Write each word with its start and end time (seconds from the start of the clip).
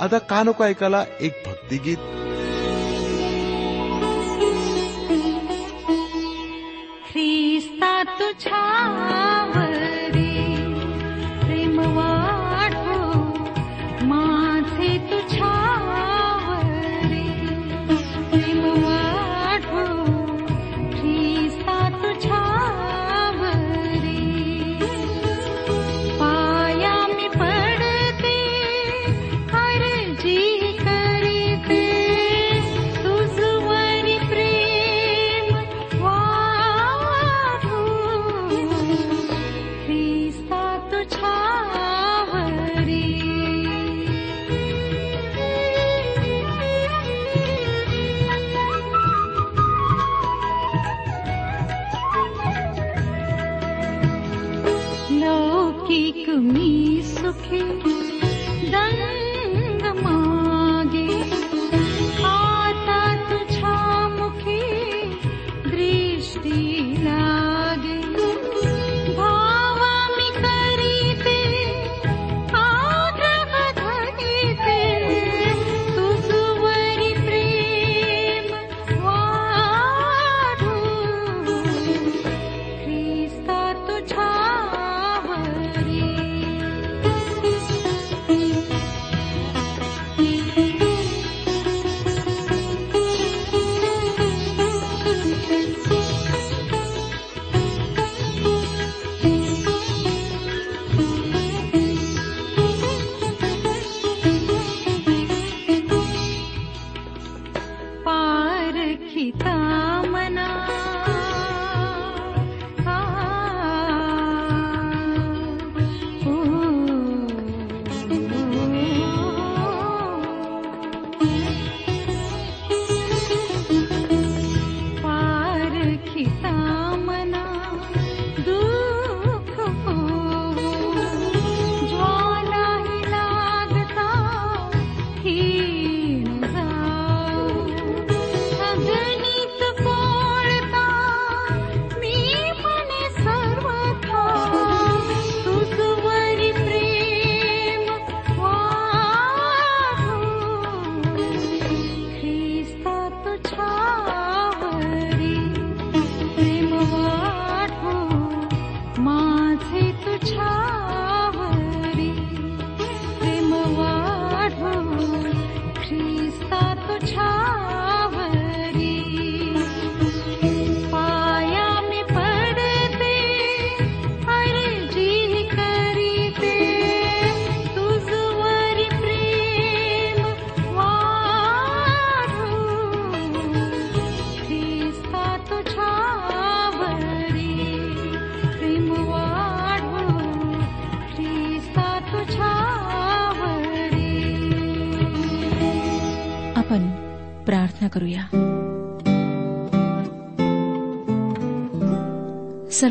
आता 0.00 0.18
का 0.30 0.42
नको 0.42 0.64
ऐकायला 0.64 1.00
एक 1.26 1.42
भक्तिगीत। 1.46 1.98
ख्रिस्ता 7.08 7.92
तुझ्यावरी 8.18 9.65
सुखी 57.36 59.15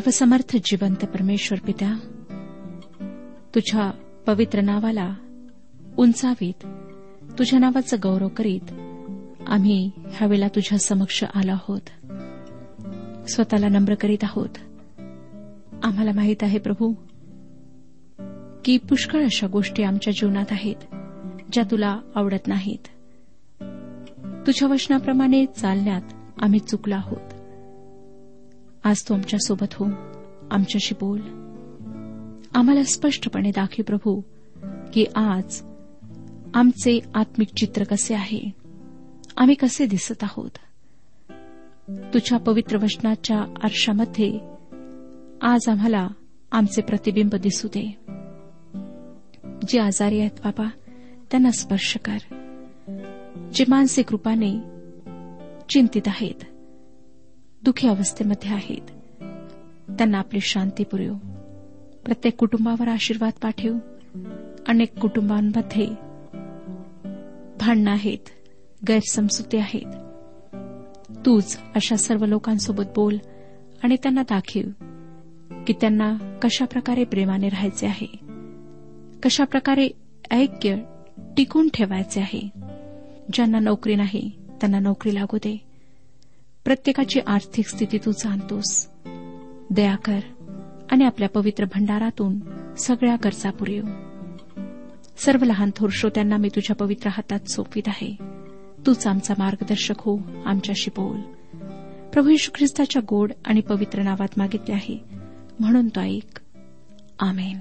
सर्वसमर्थ 0.06 0.56
जिवंत 0.64 1.04
परमेश्वर 1.04 1.58
पित्या 1.66 1.94
तुझ्या 3.54 3.90
पवित्र 4.26 4.60
नावाला 4.60 5.14
उंचावीत 5.96 6.66
तुझ्या 7.38 7.58
नावाचं 7.58 7.96
गौरव 8.02 8.28
करीत 8.28 8.72
आम्ही 9.46 9.90
ह्यावेळेला 9.96 10.48
तुझ्या 10.48 10.78
समक्ष 10.78 11.24
आलो 11.34 11.52
आहोत. 11.52 11.80
स्वतःला 13.30 13.68
नम्र 13.68 13.94
करीत 13.94 14.18
आहोत. 14.22 14.48
आम्हाला 15.82 16.10
माहीत 16.14 16.42
आहे 16.42 16.58
प्रभू 16.58 16.94
की 18.64 18.78
पुष्कळ 18.78 19.24
अशा 19.24 19.46
गोष्टी 19.46 19.82
आमच्या 19.82 20.12
जीवनात 20.12 20.46
आहेत 20.50 20.94
ज्या 21.52 21.64
तुला 21.70 21.98
आवडत 22.14 22.46
नाहीत. 22.46 22.86
तुझ्या 24.46 24.68
वचनाप्रमाणे 24.68 25.46
चालण्यात 25.46 26.02
आम्ही 26.42 26.58
चुकलो 26.58 26.94
आहोत. 26.94 27.35
आज 28.86 29.08
तू 29.08 29.14
आमच्यासोबत 29.14 29.74
हो. 29.74 29.84
आमच्याशी 30.50 30.94
बोल. 30.94 31.20
आम्हाला 32.54 32.82
स्पष्टपणे 32.82 33.50
दाखव 33.50 33.82
प्रभू 33.82 34.20
की 34.92 35.04
आज 35.14 35.62
आमचे 36.54 37.00
आत्मिक 37.14 37.48
चित्र 37.48 37.84
कसे 37.84 38.14
आहे? 38.14 38.50
आम्ही 39.36 39.54
कसे 39.54 39.86
दिसत 39.86 40.22
आहोत? 40.22 40.50
तुझ्या 41.90 42.38
पवित्र 42.38 42.76
वचनाच्या 42.76 43.38
आरशामध्ये 43.38 44.38
आज 45.42 45.68
आम्हाला 45.68 46.08
आमचे 46.52 46.82
प्रतिबिंब 46.82 47.34
दिसू 47.34 47.68
दे. 47.68 47.96
जे 49.68 49.80
आजारी 49.80 50.20
आहेत 50.20 50.40
बाबा 50.44 50.68
त्यांना 51.30 51.50
स्पर्श 51.50 51.98
कर. 52.04 52.18
जे 53.54 53.64
मानसिक 53.68 54.06
रूपाने 54.10 54.58
चिंतित 55.68 56.02
आहेत 56.06 56.55
दुखी 57.66 57.88
अवस्थेमध्ये 57.88 58.50
आहेत. 58.50 58.90
त्यांना 59.98 60.18
आपली 60.18 60.40
शांती 60.40 60.84
पुरव. 60.84 61.14
प्रत्येक 62.04 62.36
कुटुंबावर 62.36 62.88
आशीर्वाद 62.88 63.32
पाठव. 63.42 63.74
अनेक 64.68 64.98
कुटुंबांमध्ये 64.98 65.86
भांडणं 67.60 67.90
आहेत 67.90 68.18
गैरसमजुती 68.88 69.56
आहेत. 69.56 69.86
तूच 71.26 71.58
अशा 71.74 71.96
सर्व 71.96 72.24
लोकांसोबत 72.24 72.84
बोल 72.96 73.16
आणि 73.82 73.96
त्यांना 74.02 74.22
दाखव 74.22 74.84
की 75.66 75.72
त्यांना 75.72 76.38
कशा 76.42 76.64
प्रकारे 76.64 77.04
प्रेमाने 77.04 77.48
राहायचे 77.48 77.86
आहे. 77.86 78.20
कशा 79.22 79.44
प्रकारे 79.44 79.88
ऐक्य 80.30 80.76
टिकून 81.36 81.68
ठेवायचे 81.74 82.20
आहे. 82.20 82.50
ज्यांना 83.32 83.58
नोकरी 83.58 83.94
नाही 83.94 84.30
त्यांना 84.60 84.78
नोकरी 84.78 85.14
लागू 85.14 85.36
दे. 85.36 85.65
प्रत्येकाची 86.66 87.20
आर्थिक 87.26 87.68
स्थिती 87.68 87.98
तू 87.98 88.12
जाणतोस. 88.12 88.88
दया 89.70 89.96
कर 89.96 90.18
आणि 90.90 91.04
आपल्या 91.04 91.28
पवित्र 91.28 91.64
भंडारातून 91.64 92.40
सगळ्या 92.74 93.16
गरजा 93.24 93.50
पुरेव. 93.50 93.84
सर्व 95.16 95.44
लहान 95.44 95.70
थोर 95.76 95.88
श्रोत्यांना 95.92 96.36
मी 96.36 96.48
तुझ्या 96.48 96.76
पवित्र 96.76 97.08
हातात 97.08 97.50
सोपवीत 97.50 97.82
आहे. 97.86 98.16
तूच 98.86 99.06
आमचा 99.06 99.34
मार्गदर्शक 99.38 99.94
हो 99.98 100.18
आमच्याशी 100.46 100.90
बोल. 100.90 101.20
प्रभू 102.12 102.28
यशू 102.28 102.50
ख्रिस्ताच्या 102.54 103.02
गोड 103.08 103.32
आणि 103.44 103.60
पवित्र 103.60 104.02
नावात 104.02 104.28
मागितले 104.36 104.74
आहे. 104.74 105.04
म्हणून 105.60 105.88
तो 105.88 106.00
ऐक. 106.00 106.40
आमेन. 107.18 107.58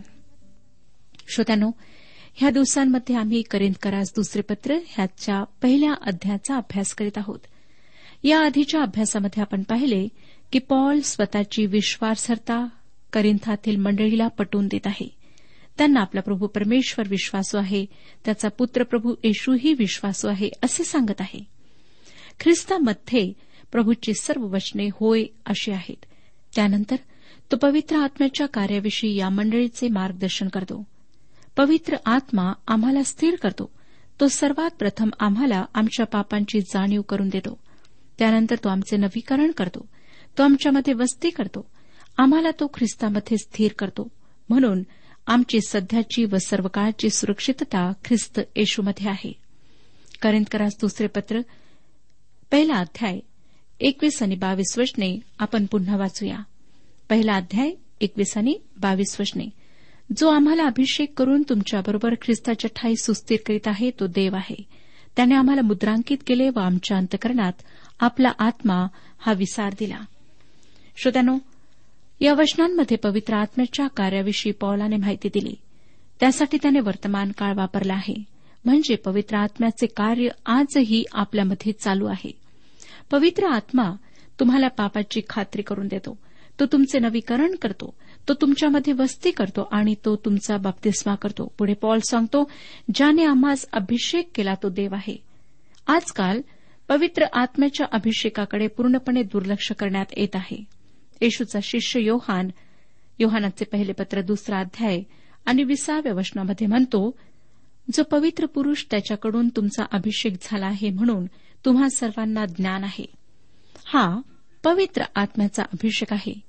श्रोत्यानो 1.27 1.71
ह्या 2.33 2.49
दिवसांमध्ये 2.49 3.15
आम्ही 3.15 3.41
करेंदकरास 3.41 4.13
दुसरे 4.15 4.41
पत्र 4.41 4.77
ह्याच्या 4.87 5.43
पहिल्या 5.61 5.93
अध्यायाचा 6.01 6.55
अभ्यास 6.55 6.93
करीत 6.93 7.17
आहोत. 7.17 7.39
या 8.25 8.39
आधीच्या 8.39 8.81
अभ्यासामध्ये 8.81 9.41
आपण 9.41 9.63
पाहिले 9.63 10.07
की 10.51 10.59
पॉल 10.59 10.99
स्वतःची 10.99 11.65
विश्वासार्हता 11.65 12.67
करिंथातील 13.13 13.75
मंडळीला 13.75 14.27
पटवून 14.27 14.67
देत 14.67 14.87
आहे. 14.87 15.15
त्यांना 15.77 15.99
आपला 15.99 16.21
प्रभू 16.21 16.47
परमेश्वर 16.47 17.09
विश्वासू 17.09 17.57
आहे 17.57 17.85
त्याचा 18.25 18.49
पुत्र 18.49 18.83
प्रभू 18.83 19.15
येशूही 19.23 19.73
विश्वासू 19.73 20.27
आहे 20.27 20.49
असे 20.63 20.83
सांगत 20.83 21.21
आहे. 21.21 21.43
ख्रिस्तामध्ये 22.39 23.33
प्रभूची 23.71 24.13
सर्व 24.13 24.43
वचने 24.43 24.87
होय 24.87 25.23
अशी 25.45 25.71
आहेत. 25.71 26.05
त्यानंतर 26.55 26.95
तो 27.51 27.57
पवित्र 27.57 27.95
आत्म्याच्या 27.95 28.47
कार्याविषयी 28.47 29.15
या 29.15 29.29
मंडळीचे 29.29 29.87
मार्गदर्शन 29.87 30.47
करतो. 30.47 30.83
पवित्र 31.57 31.95
आत्मा 32.05 32.53
आम्हाला 32.67 33.03
स्थिर 33.03 33.35
करतो. 33.35 33.71
तो 34.19 34.27
सर्वात 34.27 34.69
प्रथम 34.79 35.09
आम्हाला 35.19 35.65
आमच्या 35.73 36.05
पापांची 36.05 36.61
जाणीव 36.61 37.01
करून 37.01 37.29
देतो. 37.29 37.64
त्यानंतर 38.19 38.55
तो 38.55 38.69
आमचे 38.69 38.97
नवीकरण 38.97 39.51
करतो. 39.51 39.87
तो 40.37 40.43
आमच्यामध्ये 40.43 40.93
वस्ती 40.93 41.29
करतो. 41.29 41.69
आम्हाला 42.17 42.51
तो 42.51 42.71
ख्रिस्तामध्ये 42.73 43.37
स्थिर 43.37 43.71
करतो. 43.79 44.07
म्हणून 44.49 44.83
आमची 45.27 45.59
सध्याची 45.67 46.25
व 46.25 46.37
सर्व 46.37 46.67
काळाची 46.67 47.09
सुरक्षितता 47.09 47.93
ख्रिस्त 48.05 48.39
येशूमध्ये 48.55 49.09
आहे. 49.09 49.33
करिंदकरास 50.21 50.73
दुसरे 50.81 51.07
पत्र 51.07 51.41
पहिला 52.51 52.73
अध्याय 52.73 53.19
एकवीस 53.79 54.23
आणि 54.23 54.35
बावीस 54.35 54.77
वचने 54.77 55.19
आपण 55.39 55.65
पुन्हा 55.65 55.97
वाचूया. 55.97 56.37
पहिला 57.09 57.33
अध्याय 57.33 57.71
एकवीस 58.01 58.37
आणि 58.37 58.59
बावीस 58.77 59.17
वचने. 59.19 59.49
जो 60.17 60.29
आम्हाला 60.29 60.63
अभिषेक 60.63 61.13
करून 61.17 61.43
तुमच्याबरोबर 61.49 62.13
ख्रिस्ताच्या 62.21 62.69
ठाई 62.75 62.95
सुस्थिर 62.95 63.37
करीत 63.45 63.67
आहे 63.67 63.91
तो 63.91 64.07
देव 64.07 64.35
आहे. 64.35 64.63
त्याने 65.15 65.35
आम्हाला 65.35 65.61
मुद्रांकित 65.61 66.17
केले 66.27 66.49
व 66.49 66.59
आमच्या 66.59 66.97
अंतकरणात 66.97 67.53
आपला 67.99 68.31
आत्मा 68.39 68.87
हा 69.19 69.33
विसार 69.33 69.73
दिला. 69.79 69.99
श्रोत्यानो 70.97 71.37
या 72.21 72.33
वचनांमध्ये 72.33 72.97
पवित्र 72.97 73.33
आत्म्याच्या 73.33 73.87
कार्याविषयी 73.87 74.51
पौलाने 74.51 74.95
माहिती 74.97 75.29
दिली. 75.33 75.55
त्यासाठी 76.19 76.57
त्याने 76.61 76.79
वर्तमान 76.79 77.31
काळ 77.37 77.53
वापरला 77.55 77.93
आहे. 77.93 78.23
म्हणजे 78.65 78.95
पवित्र 78.95 79.37
आत्म्याचे 79.37 79.85
कार्य 79.85 80.27
आजही 80.45 81.03
आपल्यामध्ये 81.11 81.71
चालू 81.71 82.05
आहे. 82.05 82.31
पवित्र 83.11 83.45
आत्मा 83.45 83.91
तुम्हाला 84.39 84.67
पापाची 84.67 85.21
खात्री 85.29 85.61
करून 85.61 85.87
देतो. 85.87 86.17
तो 86.59 86.65
तुमचे 86.65 86.99
नवीकरण 86.99 87.55
करतो. 87.55 87.93
तो 88.27 88.33
तुमच्यामध्ये 88.33 88.93
वस्ती 88.93 89.31
करतो 89.31 89.69
आणि 89.71 89.95
तो 90.05 90.15
तुमचा 90.15 90.57
बाप्तिस्मा 90.57 91.15
करतो. 91.15 91.53
पुढे 91.57 91.73
पॉल 91.73 91.99
सांगतो 91.99 92.51
ज्याने 92.95 93.25
आम्हास 93.25 93.65
अभिषेक 93.73 94.29
केला 94.35 94.53
तो 94.63 94.69
देव 94.69 94.95
आहे. 94.95 95.23
आजकाल 95.87 96.41
पवित्र 96.87 97.25
आत्म्याच्या 97.33 97.87
अभिषेकाकडे 97.91 98.67
पूर्णपणे 98.67 99.23
दुर्लक्ष 99.23 99.71
करण्यात 99.71 100.05
येत 100.17 100.35
आहे. 100.35 100.63
येशूचा 101.21 101.59
शिष्य 101.63 102.01
योहान 102.01 102.49
योहानाचे 103.19 103.65
पहिले 103.65 103.93
पत्र 103.93 104.21
दुसरा 104.21 104.59
अध्याय 104.59 105.01
आणि 105.45 105.63
विसाव्या 105.63 106.13
वचनामध्ये 106.13 106.67
म्हणतो 106.67 107.17
जो 107.93 108.03
पवित्र 108.03 108.45
पुरुष 108.45 108.85
त्याच्याकडून 108.91 109.49
तुमचा 109.49 109.83
अभिषेक 109.91 110.33
झाला 110.41 110.65
आहे 110.65 110.89
म्हणून 110.89 111.25
तुम्हा 111.65 111.89
सर्वांना 111.89 112.45
ज्ञान 112.45 112.83
आहे. 112.83 113.05
हा 113.85 114.21
पवित्र 114.63 115.03
आत्म्याचा 115.15 115.63
अभिषेक 115.63 116.13
आहे. 116.13 116.39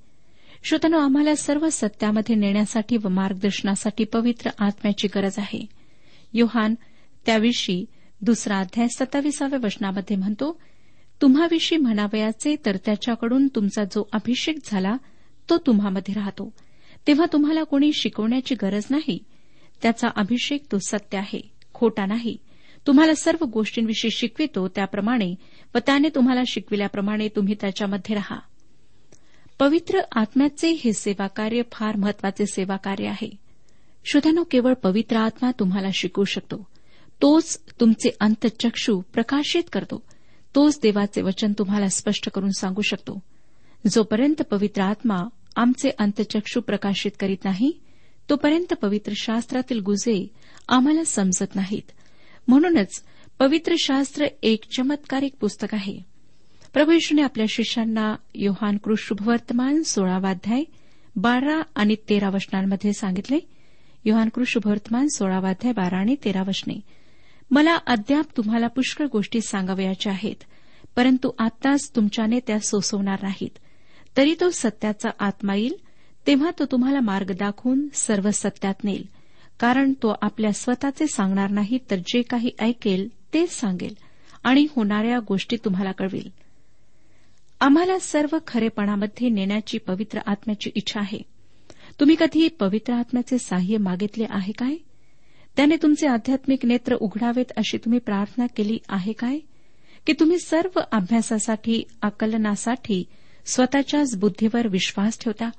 श्रोतनो 0.64 0.98
आम्हाला 0.98 1.34
सर्व 1.34 1.68
सत्यामध्ये 1.72 2.34
नेण्यासाठी 2.34 2.96
व 2.96 3.08
मार्गदर्शनासाठी 3.08 4.04
पवित्र 4.04 4.50
आत्म्याची 4.58 5.08
गरज 5.08 5.38
आहे. 5.38 5.66
योहान 6.32 6.74
त्याविषयी 7.26 7.84
दुसरा 8.26 8.58
अध्याय 8.58 8.88
सत्ताविसाव्या 8.88 9.58
वचनामध्ये 9.62 10.16
म्हणतो 10.16 10.60
तुम्हाविषयी 11.22 11.78
म्हणावयाचे 11.78 12.56
तर 12.66 12.76
त्याच्याकडून 12.76 13.48
तुमचा 13.48 13.84
जो 13.84 14.08
अभिषेक 14.12 14.58
झाला 14.64 14.96
तो 15.50 15.58
तुम्हामध्ये 15.58 16.14
राहतो. 16.14 16.52
तेव्हा 17.06 17.26
तुम्हाला 17.32 17.62
कोणी 17.62 17.92
शिकवण्याची 17.92 18.54
गरज 18.54 18.84
नाही. 18.90 19.18
त्याचा 19.82 20.08
अभिषेक 20.16 20.64
तो 20.72 20.78
सत्य 20.78 21.18
आहे 21.18 21.40
खोटा 21.74 22.06
नाही. 22.06 22.36
तुम्हाला 22.86 23.14
सर्व 23.14 23.44
गोष्टींविषयी 23.44 24.10
शिकवितो 24.10 24.68
त्याप्रमाणे 24.68 25.34
व 25.74 25.78
त्याने 25.78 26.08
तुम्हाला 26.08 26.42
शिकविल्याप्रमाणे 26.46 27.28
तुम्ही 27.28 27.54
त्याच्यामध्ये 27.60 28.14
राहा. 28.14 28.38
पवित्र 29.58 30.00
आत्म्याचे 30.12 30.70
हे 30.70 30.92
सेवाकार्य 30.92 31.62
फार 31.72 31.96
महत्त्वाचे 31.96 32.46
सेवाकार्य 32.46 33.06
आहे. 33.06 33.30
श्रोत्यानो 34.04 34.44
केवळ 34.50 34.72
पवित्र 34.72 35.16
आत्मा 35.16 35.50
तुम्हाला 35.50 35.88
शिकवू 35.94 36.24
शकतो. 36.24 36.75
तोच 37.22 37.60
तुमचे 37.80 38.10
अंतचक्षू 38.20 39.00
प्रकाशित 39.00 39.62
करतो. 39.72 40.02
तोच 40.54 40.78
देवाचे 40.82 41.22
वचन 41.22 41.52
तुम्हाला 41.58 41.88
स्पष्ट 41.88 42.30
करून 42.30 42.50
सांगू 42.50 42.82
शकतो. 42.82 43.22
जोपर्यंत 43.86 44.42
पवित्र 44.42 44.82
आत्मा 44.82 45.16
आमचे 45.56 45.90
अंतचक्षू 45.98 46.60
प्रकाशित 46.60 47.10
करीत 47.20 47.44
नाही 47.44 47.80
तोपर्यंत 48.30 48.74
पवित्र 48.74 49.12
शास्त्रातील 49.16 49.80
गुजे 49.80 50.26
आम्हाला 50.68 51.04
समजत 51.04 51.54
नाहीत. 51.54 51.90
म्हणूनच 52.48 53.02
पवित्र 53.38 53.74
शास्त्र 53.78 54.26
एक 54.42 54.64
चमत्कारिक 54.76 55.34
पुस्तक 55.40 55.74
आहे. 55.74 56.00
प्रभूषणे 56.72 57.22
आपल्या 57.22 57.46
शिष्यांना 57.48 58.14
योहान 58.34 58.76
कृष्णवर्तमान 58.76 59.82
सोळावाध्याय 59.82 60.64
बारा 61.16 61.62
आणि 61.74 61.96
तेरा 62.08 62.28
वचनांमध्ये 62.28 62.92
सांगितले. 62.92 63.38
योहान 64.04 64.28
कृष्णवर्तमान 64.28 65.08
सोळावाध्याय 65.08 65.72
बारा 65.72 65.96
आणि 65.96 66.16
तेरा 66.24 66.42
वचने. 66.42 66.80
मला 67.50 67.76
अद्याप 67.86 68.26
तुम्हाला 68.36 68.66
पुष्कळ 68.66 69.06
गोष्टी 69.12 69.40
सांगावयाच्या 69.40 70.12
आहेत 70.12 70.44
परंतु 70.96 71.30
आत्ताच 71.38 71.90
तुमच्याने 71.96 72.40
त्या 72.46 72.58
सोसवणार 72.58 73.22
नाहीत. 73.22 73.58
तरी 74.16 74.34
तो 74.40 74.50
सत्याचा 74.50 75.10
आत्मा 75.18 75.54
येईल 75.54 75.74
तेव्हा 76.26 76.50
तो 76.58 76.64
तुम्हाला 76.64 77.00
मार्ग 77.00 77.32
दाखवून 77.32 77.88
सर्व 77.94 78.30
सत्यात 78.30 78.74
नेईल. 78.84 79.08
कारण 79.60 79.92
तो 79.92 80.14
आपल्या 80.22 80.52
स्वतःचे 80.52 81.06
सांगणार 81.06 81.50
नाही 81.50 81.78
तर 81.90 81.96
जे 81.96 82.22
काही 82.22 82.50
ऐकेल 82.58 83.08
तेच 83.34 83.52
सांगेल 83.52 83.94
आणि 84.44 84.66
होणाऱ्या 84.76 85.18
गोष्टी 85.18 85.56
तुम्हाला 85.64 85.92
कळवेल. 85.92 86.32
आम्हाला 87.60 87.98
सर्व 87.98 88.38
खरेपणामध्ये 88.46 89.28
नेण्याची 89.28 89.78
पवित्र 89.78 90.18
आत्म्याची 90.26 90.70
इच्छा 90.74 91.00
आहे. 91.00 91.18
तुम्ही 92.00 92.16
कधी 92.20 92.48
पवित्र 92.48 92.92
आत्म्याचे 92.92 93.38
साह्य 93.38 93.76
मागितले 93.76 94.26
आहे 94.30 94.52
काय? 94.52 94.76
त्याने 95.56 95.76
तुमचे 95.76 96.06
आध्यात्मिक 96.06 96.64
नेत्र 96.64 96.94
उघडावेत 96.94 97.52
अशी 97.56 97.78
तुम्ही 97.78 97.98
प्रार्थना 97.98 98.46
केली 98.46 98.78
आहे 98.88 99.12
काय? 99.12 99.38
की 100.06 100.12
तुम्ही 100.12 100.38
सर्व 100.38 100.80
अभ्यासासाठी 100.92 101.82
आकलनासाठी 102.02 103.04
स्वतःच्याच 103.46 104.16
बुद्धीवर 104.16 104.68
विश्वास 104.68 105.18
ठेवता. 105.20 105.50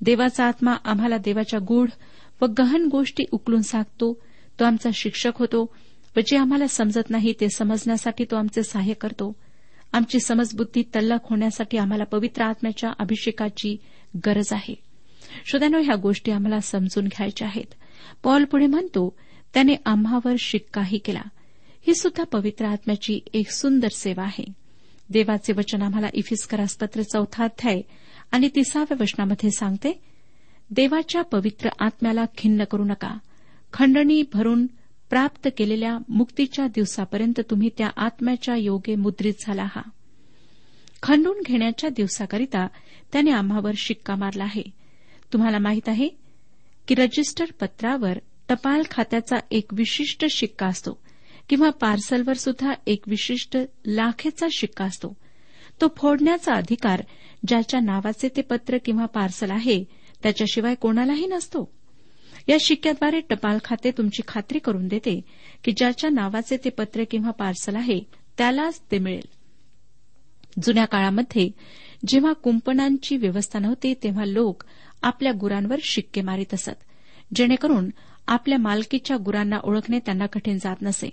देवाचा 0.00 0.44
आत्मा 0.44 0.76
आम्हाला 0.84 1.18
देवाच्या 1.18 1.60
गूढ 1.68 1.88
व 2.40 2.46
गहन 2.58 2.86
गोष्टी 2.86 3.24
उकलून 3.32 3.62
सांगतो. 3.62 4.20
तो 4.60 4.64
आमचा 4.64 4.90
शिक्षक 4.94 5.32
होतो 5.34 5.74
व 6.16 6.20
जे 6.20 6.36
आम्हाला 6.36 6.66
समजत 6.66 7.10
नाही 7.10 7.34
ते 7.40 7.48
समजण्यासाठी 7.48 8.24
तो 8.24 8.36
आमचे 8.36 8.62
सहाय्य 8.62 8.94
करतो. 8.94 9.36
आमची 9.92 10.20
समजबुद्धी 10.20 10.82
तल्लख 10.82 11.16
होण्यासाठी 11.30 11.78
आम्हाला 11.78 12.04
पवित्र 12.04 12.42
आत्म्याच्या 12.42 12.90
अभिषेकाची 12.98 13.76
गरज 14.26 14.52
आहे. 14.52 14.74
श्रोत्यानो 15.46 15.78
ह्या 15.78 15.94
गोष्टी 15.94 16.32
आम्हाला 16.32 16.60
समजून 16.60 17.04
घ्यायच्या 17.04 17.48
आहेत. 17.48 17.74
पॉल 18.22 18.44
पुढे 18.44 18.66
म्हणतो 18.66 19.16
त्याने 19.54 19.74
आम्हावर 19.86 20.34
शिक्काही 20.38 20.98
केला. 20.98 21.22
ही 21.86 21.94
सुद्धा 21.94 22.24
पवित्र 22.24 22.66
आत्म्याची 22.66 23.20
एक 23.34 23.50
सुंदर 23.50 23.88
सेवा 23.88 24.22
आहे. 24.22 24.44
देवाचे 25.10 25.52
वचन 25.52 25.82
आम्हाला 25.82 26.06
इफिस्करासपत्र 26.14 27.02
चौथा 27.02 27.44
अध्याय 27.44 27.80
आणि 28.32 28.48
तिसाव्या 28.54 28.96
वचनामध्ये 29.00 29.50
सांगते 29.50 30.00
देवाच्या 30.70 31.22
पवित्र 31.22 31.68
आत्म्याला 31.78 32.24
खिन्न 32.36 32.64
करू 32.64 32.84
नका. 32.84 33.18
खंडणी 33.72 34.22
भरून 34.32 34.66
प्राप्त 35.10 35.48
केलेल्या 35.56 35.98
मुक्तीच्या 36.08 36.66
दिवसापर्यंत 36.66 37.40
तुम्ही 37.50 37.70
त्या 37.78 37.90
आत्म्याच्या 37.96 38.56
योगे 38.56 38.94
मुद्रित 38.94 39.34
झाला 39.40 39.62
आहात. 39.62 39.90
खंडून 41.02 41.42
घेण्याच्या 41.46 41.90
दिवसाकरिता 41.90 42.66
त्याने 43.12 43.30
आम्हावर 43.30 43.72
शिक्का 43.76 44.14
मारला 44.14 44.44
आहे. 44.44 44.62
तुम्हाला 45.32 45.58
माहीत 45.58 45.88
आहे 45.88 46.08
की 46.88 46.94
रजिस्टर 46.94 47.44
पत्रावर 47.60 48.18
टपाल 48.48 48.82
खात्याचा 48.90 49.36
एक 49.50 49.74
विशिष्ट 49.74 50.24
शिक्का 50.30 50.66
असतो 50.66 50.98
किंवा 51.48 51.70
पार्सलवर 51.70 52.34
सुद्धा 52.34 52.72
एक 52.86 53.08
विशिष्ट 53.08 53.56
लाखेचा 53.86 54.46
शिक्का 54.52 54.84
असतो. 54.84 55.16
तो 55.80 55.88
फोडण्याचा 55.96 56.54
अधिकार 56.54 57.02
ज्याच्या 57.46 57.80
नावाचे 57.80 58.28
ते 58.36 58.42
पत्र 58.42 58.76
किंवा 58.84 59.06
पार्सल 59.06 59.50
आहे 59.50 59.84
त्याच्याशिवाय 60.22 60.74
कोणालाही 60.74 61.26
नसतो. 61.26 61.70
या 62.48 62.56
शिक्क्याद्वारे 62.60 63.20
टपाल 63.20 63.58
खाते 63.64 63.90
तुमची 63.90 64.22
खात्री 64.28 64.58
करून 64.58 64.88
देते 64.88 65.20
की 65.64 65.72
ज्याच्या 65.72 66.10
नावाचे 66.10 66.56
ते 66.56 66.70
पत्र 66.70 67.04
किंवा 67.10 67.30
पार्सल 67.30 67.76
आहे 67.76 68.00
त्यालाच 68.38 68.80
ते 68.90 68.98
मिळेल. 68.98 69.26
जुन्या 70.62 70.84
काळामध्ये 70.84 71.48
जेव्हा 72.06 72.32
कुंपणांची 72.32 73.16
व्यवस्था 73.16 73.58
नव्हती 73.58 73.94
तेव्हा 73.94 74.24
लोक 74.24 74.62
आपल्या 75.02 75.32
गुरांवर 75.32 75.78
शिक्के 75.82 76.20
मारित 76.20 76.54
असत 76.54 76.84
जेणेकरून 77.34 77.90
आपल्या 78.28 78.58
मालकीच्या 78.58 79.16
गुरांना 79.16 79.56
ओळखणे 79.64 79.98
त्यांना 79.98 80.26
कठीण 80.26 80.58
जात 80.58 80.76
नसे. 80.82 81.10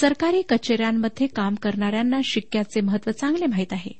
सरकारी 0.00 0.42
कचेऱ्यांमध्ये 0.42 1.26
काम 1.26 1.54
करणाऱ्यांना 1.54 2.20
शिक्क्याचे 2.24 2.80
महत्त्व 2.80 3.10
चांगले 3.10 3.46
माहीत 3.46 3.72
आहे. 3.72 3.90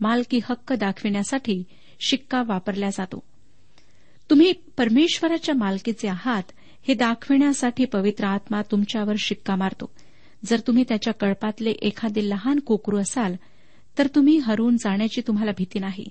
मालकी 0.00 0.40
हक्क 0.44 0.72
दाखविण्यासाठी 0.72 1.64
शिक्का 2.00 2.42
वापरला 2.46 2.90
जातो. 2.90 3.22
तुम्ही 4.30 4.52
परमेश्वराच्या 4.52 5.54
मालकीचे 5.54 6.08
आहात 6.08 6.42
हे 6.88 6.94
दाखविण्यासाठी 6.94 7.84
पवित्र 7.84 8.24
आत्मा 8.24 8.62
तुमच्यावर 8.70 9.14
शिक्का 9.18 9.56
मारतो. 9.56 9.90
जर 10.44 10.60
तुम्ही 10.66 10.84
त्याच्या 10.88 11.12
कळपातले 11.12 11.70
एखादे 11.70 12.28
लहान 12.28 12.58
कोकरू 12.58 12.98
असाल 12.98 13.34
तर 13.98 14.06
तुम्ही 14.14 14.38
हरवून 14.38 14.76
जाण्याची 14.76 15.20
तुम्हाला 15.26 15.50
भीती 15.58 15.78
नाही. 15.78 16.08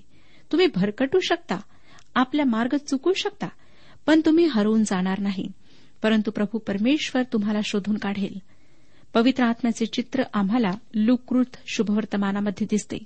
तुम्ही 0.52 0.66
भरकटू 0.74 1.20
शकता. 1.20 1.60
आपला 2.14 2.44
मार्ग 2.44 2.76
चुकू 2.76 3.12
शकता. 3.12 3.46
पण 4.06 4.20
तुम्ही 4.26 4.44
हरवून 4.44 4.84
जाणार 4.84 5.18
नाही. 5.18 5.48
परंतु 6.02 6.30
प्रभू 6.30 6.58
परमेश्वर 6.58 7.22
तुम्हाला 7.22 7.58
शोधून 7.64 7.96
काढेल. 7.96 8.38
पवित्र 9.14 9.44
आत्म्याचे 9.44 9.86
चित्र 9.86 10.22
आम्हाला 10.34 10.70
लुकृत 10.94 11.56
शुभवर्तमानामध्ये 11.66 12.66
दिसते. 12.70 12.98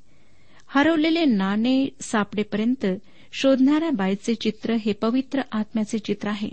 हरवलेले 0.68 1.24
नाणे 1.24 1.88
सापडेपर्यंत 2.00 2.86
शोधणाऱ्या 3.32 3.90
बाईचे 3.90 4.34
चित्र 4.34 4.74
हे 4.74 4.92
पवित्र 4.92 5.40
आत्म्याचे 5.52 5.98
चित्र 5.98 6.28
आहे. 6.28 6.48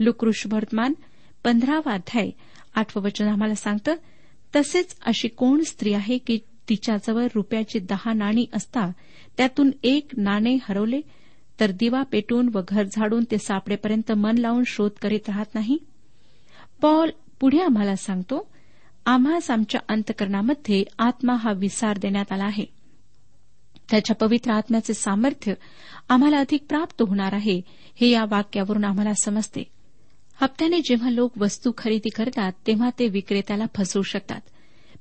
लुकृत 0.00 0.32
शुभवर्तमान 0.34 0.94
पंधरावा 1.44 1.92
अध्याय 1.92 2.30
आठवं 2.74 3.02
वचन 3.02 3.28
आम्हाला 3.28 3.54
सांगतं 3.54 3.94
तसेच 4.56 4.96
अशी 5.06 5.28
कोण 5.28 5.62
स्त्री 5.62 5.92
आहे 5.92 6.18
की 6.18 6.38
तिच्याजवळ 6.68 7.26
रुपयाची 7.34 7.78
दहा 7.78 8.12
नाणी 8.12 8.46
असता 8.52 8.90
त्यातून 9.36 9.70
एक 9.82 10.06
नाणे 10.16 10.58
हरवले 10.62 11.00
तर 11.60 11.70
दिवा 11.70 12.02
पेटून 12.02 12.50
व 12.54 12.60
घर 12.68 12.84
झाडून 12.92 13.24
ते 13.30 13.38
सापडेपर्यंत 13.38 14.12
मन 14.12 14.38
लावून 14.38 14.62
शोध 14.66 14.90
करीत 15.02 15.28
राहत 15.28 15.54
नाही? 15.54 15.78
पॉल 16.80 17.10
पुढे 17.40 17.58
आम्हाला 17.58 17.96
सांगतो 17.96 18.48
आम्हास 19.06 19.50
आमच्या 19.50 19.80
अंतकरणामध्ये 19.88 20.84
आत्मा 20.98 21.34
हा 21.34 21.52
विसार 21.52 21.98
देण्यात 21.98 22.32
आला 22.32 22.44
आहे. 22.44 22.64
त्याच्या 23.90 24.16
पवित्र 24.16 24.50
आत्म्याचे 24.50 24.94
सामर्थ्य 24.94 25.54
आम्हाला 26.08 26.38
अधिक 26.38 26.64
प्राप्त 26.68 27.02
होणार 27.02 27.32
आहे 27.32 27.60
हे 27.94 28.08
या 28.08 28.24
वाक्यावरून 28.24 28.84
आम्हाला 28.84 29.12
समजते. 29.24 29.64
हप्त्याने 30.40 30.80
जेव्हा 30.80 31.10
लोक 31.10 31.38
वस्तू 31.38 31.72
खरेदी 31.78 32.08
करतात 32.08 32.52
तेव्हा 32.66 32.90
ते 32.98 33.08
विक्रेत्याला 33.08 33.64
फसवू 33.76 34.02
शकतात. 34.02 34.40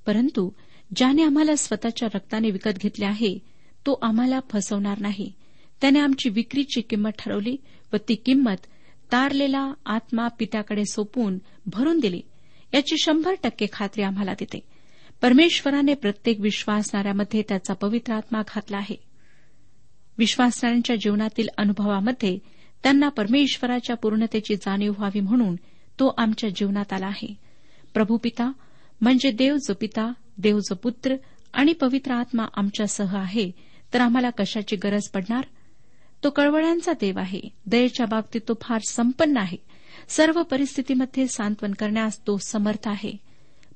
परंतु 0.06 0.50
ज्याने 0.96 1.24
आम्हाला 1.24 1.56
स्वतःच्या 1.56 2.10
रक्ताने 2.14 2.52
विकत 2.52 2.78
घेतले 2.78 3.06
आहे 3.06 3.40
तो 3.86 4.00
आम्हाला 4.02 4.40
फसवणार 4.50 5.00
नाही. 5.00 5.34
त्याने 5.82 6.00
आमची 6.00 6.30
विक्रीची 6.30 6.82
किंमत 6.82 7.10
ठरवली 7.20 7.58
व 7.94 7.96
ती 8.10 8.16
किंमत 8.16 8.66
तारलेला 9.12 9.74
आत्मा 9.86 10.28
पित्याकडे 10.28 10.86
सोपून 10.86 11.38
भरून 11.66 12.00
दिली. 12.00 12.22
याची 12.74 12.96
शंभर 12.98 13.34
टक्के 13.44 13.66
खात्री 13.74 14.04
आम्हाला 14.04 14.34
देते. 14.34 14.60
परमेश्वराने 15.22 15.94
प्रत्येक 15.94 16.40
विश्वासणाऱ्यामध्ये 16.40 17.42
त्याचा 17.42 17.74
पवित्र 17.74 18.14
आत्मा 18.14 18.42
घातला 18.42 18.78
आहे. 18.78 18.96
विश्वासणाऱ्यांच्या 20.18 20.96
जीवनातील 20.96 21.48
अनुभवामध्ये 21.58 22.40
त्यांना 22.84 23.10
परमेश्वराच्या 23.10 23.96
पूर्णतेची 23.96 24.56
जाणीव 24.56 24.94
व्हावी 24.98 25.20
म्हणून 25.20 25.56
तो 26.00 26.14
आमच्या 26.18 26.50
जीवनात 26.50 26.94
आला 26.94 27.08
आहे. 27.08 27.36
प्रभू 27.94 28.18
पिता 28.18 28.52
म्हणजे 29.02 29.32
देव 29.32 29.58
जो 29.58 29.74
पिता 29.74 30.12
देव 30.38 30.60
जो 30.60 30.76
पुत्र 30.76 31.16
आणि 31.54 31.74
पवित्र 31.74 32.12
आत्मा 32.12 32.46
आमच्यासह 32.54 33.18
आहे 33.18 33.52
तर 33.94 34.02
आम्हाला 34.02 34.30
कशाची 34.30 34.76
गरज 34.76 35.10
पडणार? 35.10 35.44
तो 36.24 36.30
कळवळ्यांचा 36.30 36.94
देव 36.94 37.20
आहे. 37.20 37.42
दयेच्या 37.66 38.06
बाबतीत 38.06 38.42
तो 38.48 38.54
फार 38.62 38.82
संपन्न 38.90 39.38
आहे. 39.38 39.58
सर्व 40.08 40.44
परिस्थितीमध्ये 40.44 41.28
सांत्वन 41.28 41.72
करण्यास 41.72 42.28
तो 42.28 42.38
समर्थ 42.38 42.88
आहे. 42.88 43.14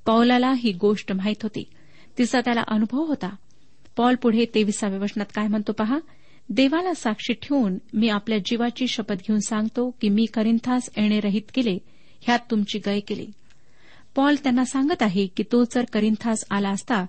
पौलाला 0.06 0.54
ही 0.58 0.72
गोष्ट 0.72 1.12
माहीत 1.12 1.44
होती. 1.44 1.70
तिचा 2.18 2.42
त्याला 2.42 2.64
अनुभव 2.68 3.04
होता. 3.04 3.36
पॉल 3.98 4.16
पुढे 4.16 4.46
तेविसाव्या 4.56 5.00
वचनात 5.00 5.26
काय 5.36 5.48
म्हणतो 5.48 5.72
पहा? 5.72 6.00
देवाला 6.50 6.94
साक्षी 6.94 7.34
ठेवून 7.34 7.78
मी 7.94 8.10
आपल्या 8.10 8.38
जीवाची 8.38 8.88
शपथ 8.88 9.14
घेऊन 9.14 9.40
सांगतो 9.40 9.90
की 10.02 10.10
मी 10.10 10.26
करिंथास 10.26 10.90
येणे 10.98 11.20
रहित 11.20 11.42
केले 11.54 11.78
ह्यात 12.22 12.40
तुमची 12.52 12.80
गय 12.86 13.00
केली. 13.00 13.28
पॉल 14.16 14.36
त्यांना 14.36 14.66
सांगत 14.66 15.04
आहे 15.04 15.28
की 15.28 15.44
तो 15.52 15.64
जर 15.64 15.84
करिंथास 15.94 16.44
आला 16.52 16.70
असता 16.70 17.06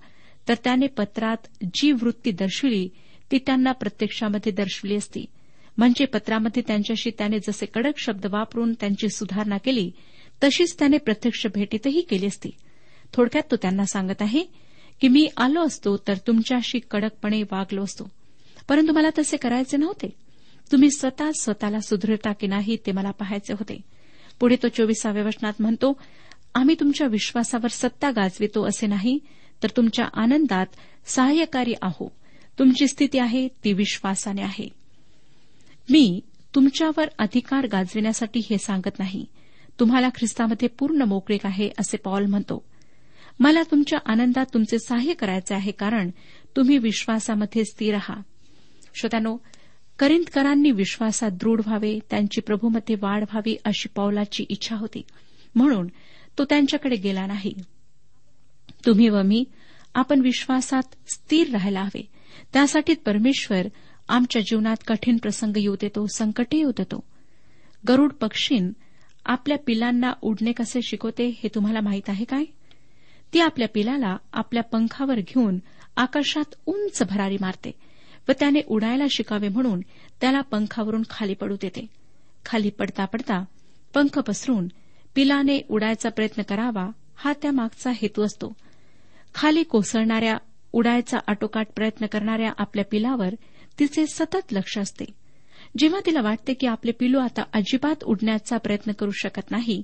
तर 0.48 0.54
त्याने 0.64 0.86
पत्रात 0.86 1.36
जी 1.74 1.92
वृत्ती 1.92 2.30
दर्शविली 2.30 2.88
ती 3.30 3.38
त्यांना 3.38 3.73
प्रत्यक्षामध्ये 3.73 4.52
दर्शविली 4.52 4.97
असती. 4.97 5.25
म्हणजे 5.78 6.04
पत्रामध्ये 6.04 6.62
त्यांच्याशी 6.66 7.11
त्याने 7.11 7.38
जसे 7.38 7.66
कडक 7.66 7.99
शब्द 7.99 8.26
वापरून 8.26 8.73
त्यांची 8.73 9.09
सुधारणा 9.09 9.59
केली 9.59 9.90
तशीच 10.45 10.78
त्याने 10.78 10.99
प्रत्यक्ष 10.99 11.47
भेटीतही 11.47 12.00
केली 12.00 12.26
असती. 12.26 12.50
थोडक्यात 13.12 13.50
तो 13.50 13.56
त्यांना 13.56 13.85
सांगत 13.85 14.23
आहे 14.23 14.42
की 15.00 15.09
मी 15.09 15.28
आलो 15.37 15.66
असतो 15.66 15.97
तर 15.97 16.14
तुमच्याशी 16.26 16.78
कडकपणे 16.90 17.42
वागलो 17.42 17.83
असतो. 17.83 18.11
परंतु 18.68 18.92
मला 18.92 19.11
तसे 19.18 19.37
करायचे 19.37 19.76
नव्हते. 19.76 20.09
तुम्ही 20.73 20.90
स्वतः 20.90 21.30
स्वतःला 21.40 21.80
सुधरता 21.80 22.33
की 22.33 22.47
नाही 22.47 22.76
ते 22.87 22.92
मला 22.92 23.11
पाहायचे 23.11 23.52
होते. 23.52 23.80
पुढे 24.40 24.56
तो 24.62 24.68
चोवीसाव्या 24.68 25.25
वचनात 25.25 25.52
म्हणतो 25.61 26.00
आम्ही 26.54 26.75
तुमच्या 26.80 27.06
विश्वासावर 27.06 27.68
सत्ता 27.68 28.11
गाजवितो 28.11 28.64
असे 28.64 28.87
नाही 28.87 29.18
तर 29.62 29.68
तुमच्या 29.76 30.04
आनंदात 30.14 30.66
सहाय्यकारी 31.06 31.75
आहो 31.83 32.15
तुमची 32.58 32.88
स्थिती 32.88 33.18
आहे 33.18 33.48
ती 33.48 33.72
विश्वासाने 33.72 34.42
आहे. 34.42 34.68
मी 35.90 36.20
तुमच्यावर 36.54 37.08
अधिकार 37.18 37.66
गाजविण्यासाठी 37.66 38.40
हे 38.50 38.58
सांगत 38.58 38.98
नाही. 38.98 39.25
तुम्हाला 39.80 40.08
ख्रिस्तामध्ये 40.08 40.68
पूर्ण 40.68 41.02
मोकळीक 41.02 41.46
आहे 41.46 41.70
असे 41.78 41.96
पॉल 41.96 42.26
म्हणतो. 42.26 42.64
मला 43.40 43.62
तुमच्या 43.62 43.98
आनंदात 44.06 44.46
तुमचे 44.54 44.78
सहाय्य 44.78 45.14
करायचे 45.14 45.54
आहे 45.54 45.72
कारण 45.72 46.10
तुम्ही 46.56 46.78
विश्वासामध्ये 46.78 47.64
स्थिर 47.64 47.94
आहात 47.94 48.22
श्रोत्यानो 48.98 49.36
करिंदकरांनी 49.98 50.70
विश्वासात 50.70 51.30
दृढ 51.30 51.60
व्हावे 51.66 51.98
त्यांची 52.10 52.40
प्रभूमध्ये 52.40 52.96
वाढ 53.02 53.22
व्हावी 53.22 53.56
अशी 53.64 53.88
पौलाची 53.88 54.44
इच्छा 54.48 54.76
होती. 54.76 55.02
म्हणून 55.54 55.86
तो 56.38 56.44
त्यांच्याकडे 56.44 56.96
गेला 56.96 57.26
नाही. 57.26 57.54
तुम्ही 58.86 59.08
व 59.08 59.22
मी 59.22 59.44
आपण 59.94 60.20
विश्वासात 60.20 60.82
स्थिर 61.08 61.50
राहायला 61.50 61.82
हवे. 61.82 62.15
त्यासाठी 62.52 62.94
परमेश्वर 62.94 63.66
आमच्या 64.08 64.42
जीवनात 64.42 64.76
कठीण 64.86 65.16
प्रसंग 65.16 65.52
येऊ 65.56 65.76
देतो 65.80 66.06
संकटही 66.14 66.58
येऊ 66.58 66.70
देतो. 66.70 67.04
गरुड 67.88 68.12
पक्षीन 68.12 68.72
आपल्या 69.24 69.58
पिलांना 69.66 70.12
उडणे 70.22 70.52
कसे 70.52 70.82
शिकवते 70.82 71.26
हे 71.42 71.48
तुम्हाला 71.54 71.80
माहीत 71.80 72.08
आहे 72.08 72.24
काय? 72.24 72.44
ती 73.32 73.40
आपल्या 73.40 73.68
पिलाला 73.68 74.16
आपल्या 74.32 74.62
पंखावर 74.62 75.14
घेऊन 75.14 75.58
आकाशात 75.96 76.54
उंच 76.66 77.02
भरारी 77.10 77.36
मारते 77.40 77.70
व 78.28 78.32
त्याने 78.32 78.60
उडायला 78.66 79.04
शिकावे 79.10 79.48
म्हणून 79.48 79.80
त्याला 80.20 80.40
पंखावरून 80.40 81.02
खाली 81.10 81.34
पडू 81.34 81.56
देते. 81.60 81.86
खाली 82.44 82.70
पडता 82.70 83.04
पडता 83.04 83.44
पंख 83.94 84.18
पसरून 84.18 84.68
पिलाने 85.14 85.60
उडायचा 85.68 86.08
प्रयत्न 86.08 86.42
करावा 86.42 86.90
हा 87.14 87.32
त्यामागचा 87.32 87.90
हेतू 87.90 88.22
असतो. 88.22 88.56
खाली 89.34 89.62
कोसळणाऱ्या 89.62 90.36
उडायचा 90.73 91.18
आटोकाट 91.26 91.66
प्रयत्न 91.76 92.06
करणाऱ्या 92.06 92.52
आपल्या 92.58 92.85
पिलावर 92.85 93.35
तिचे 93.78 94.06
सतत 94.06 94.52
लक्ष 94.52 94.78
असते. 94.78 95.04
जेव्हा 95.78 96.00
तिला 96.06 96.20
वाटते 96.20 96.54
की 96.54 96.66
आपले 96.66 96.92
पिलू 96.92 97.18
आता 97.18 97.42
अजिबात 97.52 98.04
उडण्याचा 98.04 98.56
प्रयत्न 98.56 98.92
करू 98.92 99.11
शकत 99.11 99.50
नाही 99.50 99.82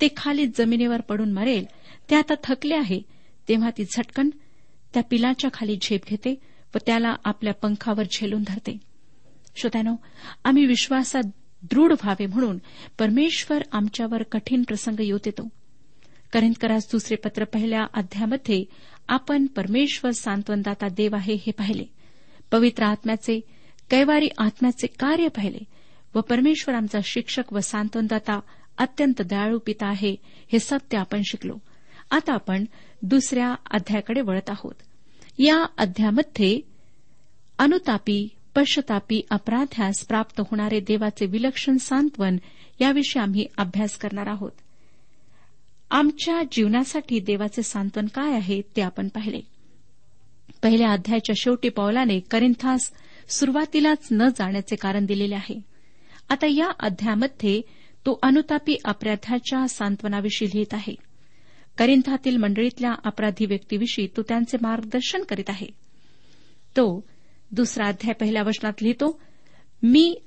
ते 0.00 0.08
खाली 0.16 0.46
जमिनीवर 0.46 1.00
पडून 1.00 1.32
मरेल 1.32 1.64
ते 2.10 2.16
आता 2.16 2.34
थकले 2.44 2.74
आहे 2.74 3.02
तेव्हा 3.48 3.70
ती 3.70 3.84
झटकन 3.84 4.30
त्या 4.94 5.02
पिलाच्या 5.02 5.50
खाली 5.52 5.78
झेप 5.82 6.00
घेते 6.08 6.40
व 6.74 6.78
त्याला 6.86 7.14
आपल्या 7.24 7.54
पंखावर 7.54 8.02
झेलून 8.02 8.42
धरते. 8.46 8.78
श्रोत्यानो 9.56 9.96
आम्ही 10.44 10.66
विश्वासात 10.66 11.22
दृढ 11.62 11.92
व्हावे 11.92 12.26
म्हणून 12.26 12.58
परमेश्वर 12.98 13.62
आमच्यावर 13.72 14.22
कठीण 14.22 14.62
प्रसंग 14.62 15.00
येऊ 15.00 15.18
देतो. 15.24 15.48
करिंदकरास 16.32 16.88
दुसरे 16.92 17.16
पत्र 17.16 17.44
पहिल्या 17.44 17.86
अध्यामध्ये 17.94 18.64
आपण 19.08 19.46
परमेश्वर 19.46 20.10
सांत्वनदाता 20.10 20.88
देव 20.88 21.16
आहे 21.16 21.34
हे 21.34 21.50
पाहिले. 21.50 21.84
पवित्र 22.50 22.82
आत्म्याचे 22.82 23.40
कैवारी 23.90 24.28
आत्म्याचे 24.38 24.86
कार्य 24.86 25.28
पाहिले 25.28 25.58
व 26.14 26.20
परमेश्वर 26.20 26.74
आमचा 26.74 26.98
शिक्षक 27.04 27.52
व 27.52 27.60
सांत्वनदाता 27.60 28.40
अत्यंत 28.78 29.22
दयाळू 29.22 29.58
पिता 29.58 29.86
आहे 29.86 30.16
हे 30.52 30.58
सत्य 30.58 30.98
आपण 30.98 31.22
शिकलो. 31.24 31.58
आता 32.10 32.32
आपण 32.32 32.64
दुसऱ्या 33.02 33.54
अध्यायाकडे 33.70 34.20
वळत 34.20 34.50
आहोत. 34.50 34.74
या 35.38 35.66
अध्यामध्ये 35.78 36.60
अनुतापी 37.58 38.28
पश्चतापी 38.54 39.22
अपराध्यास 39.30 40.06
प्राप्त 40.06 40.40
होणारे 40.40 40.80
देवाचे 40.80 41.26
विलक्षण 41.26 41.76
सांत्वन 41.76 42.36
याविषयी 42.80 43.22
आम्ही 43.22 43.46
अभ्यास 43.58 43.98
करणार 43.98 44.26
आहोत. 44.26 44.52
आमच्या 45.90 46.42
जीवनासाठी 46.52 47.20
देवाचे 47.20 47.62
सांत्वन 47.62 48.06
काय 48.06 48.32
आहे 48.32 48.62
ते 48.76 48.82
आपण 48.82 49.08
पाहिले. 49.08 49.40
पहिल्या 50.62 50.92
अध्यायाच्या 50.92 51.34
शेवटी 51.36 51.68
पौलाने 51.68 52.20
करिंथास 52.20 52.92
सुरुवातीलाच 53.28 54.08
न 54.10 54.28
जाण्याचे 54.28 54.76
कारण 54.76 55.06
दिलेले 55.06 55.34
आहे. 55.34 55.60
आता 56.28 56.46
या 56.46 56.70
अध्यायामध्ये 56.80 57.60
तो 58.06 58.18
अनुतापी 58.22 58.76
अपराध्याच्या 58.84 59.68
सांत्वनाविषयी 59.68 60.48
लिहित 60.48 60.74
आहे. 60.74 60.94
करिंथातील 61.78 62.36
मंडळीतल्या 62.36 62.94
अपराधी 63.04 63.46
व्यक्तीविषयी 63.46 64.06
तो 64.16 64.22
त्यांचे 64.22 64.56
मार्गदर्शन 64.62 65.22
करीत 65.22 65.50
आहे. 65.50 65.66
तो 66.76 67.04
दुसरा 67.50 67.86
अध्याय 67.86 68.12
पहिल्या 68.12 68.42
वचनात 68.42 68.82
लिहितो 68.82 69.20
मी 69.82 70.18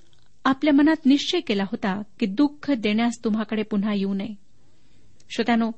आपल्या 0.46 0.74
मनात 0.74 1.06
निश्चय 1.06 1.40
केला 1.40 1.64
होता 1.64 2.02
की 2.20 2.26
दुःख 2.26 2.72
देण्यास 2.72 3.24
तुम्हाकडे 3.24 3.64
पुन्हा 3.64 3.94
येऊ 3.94 4.14
नये. 4.14 4.51
श्रोत्यानो 5.32 5.72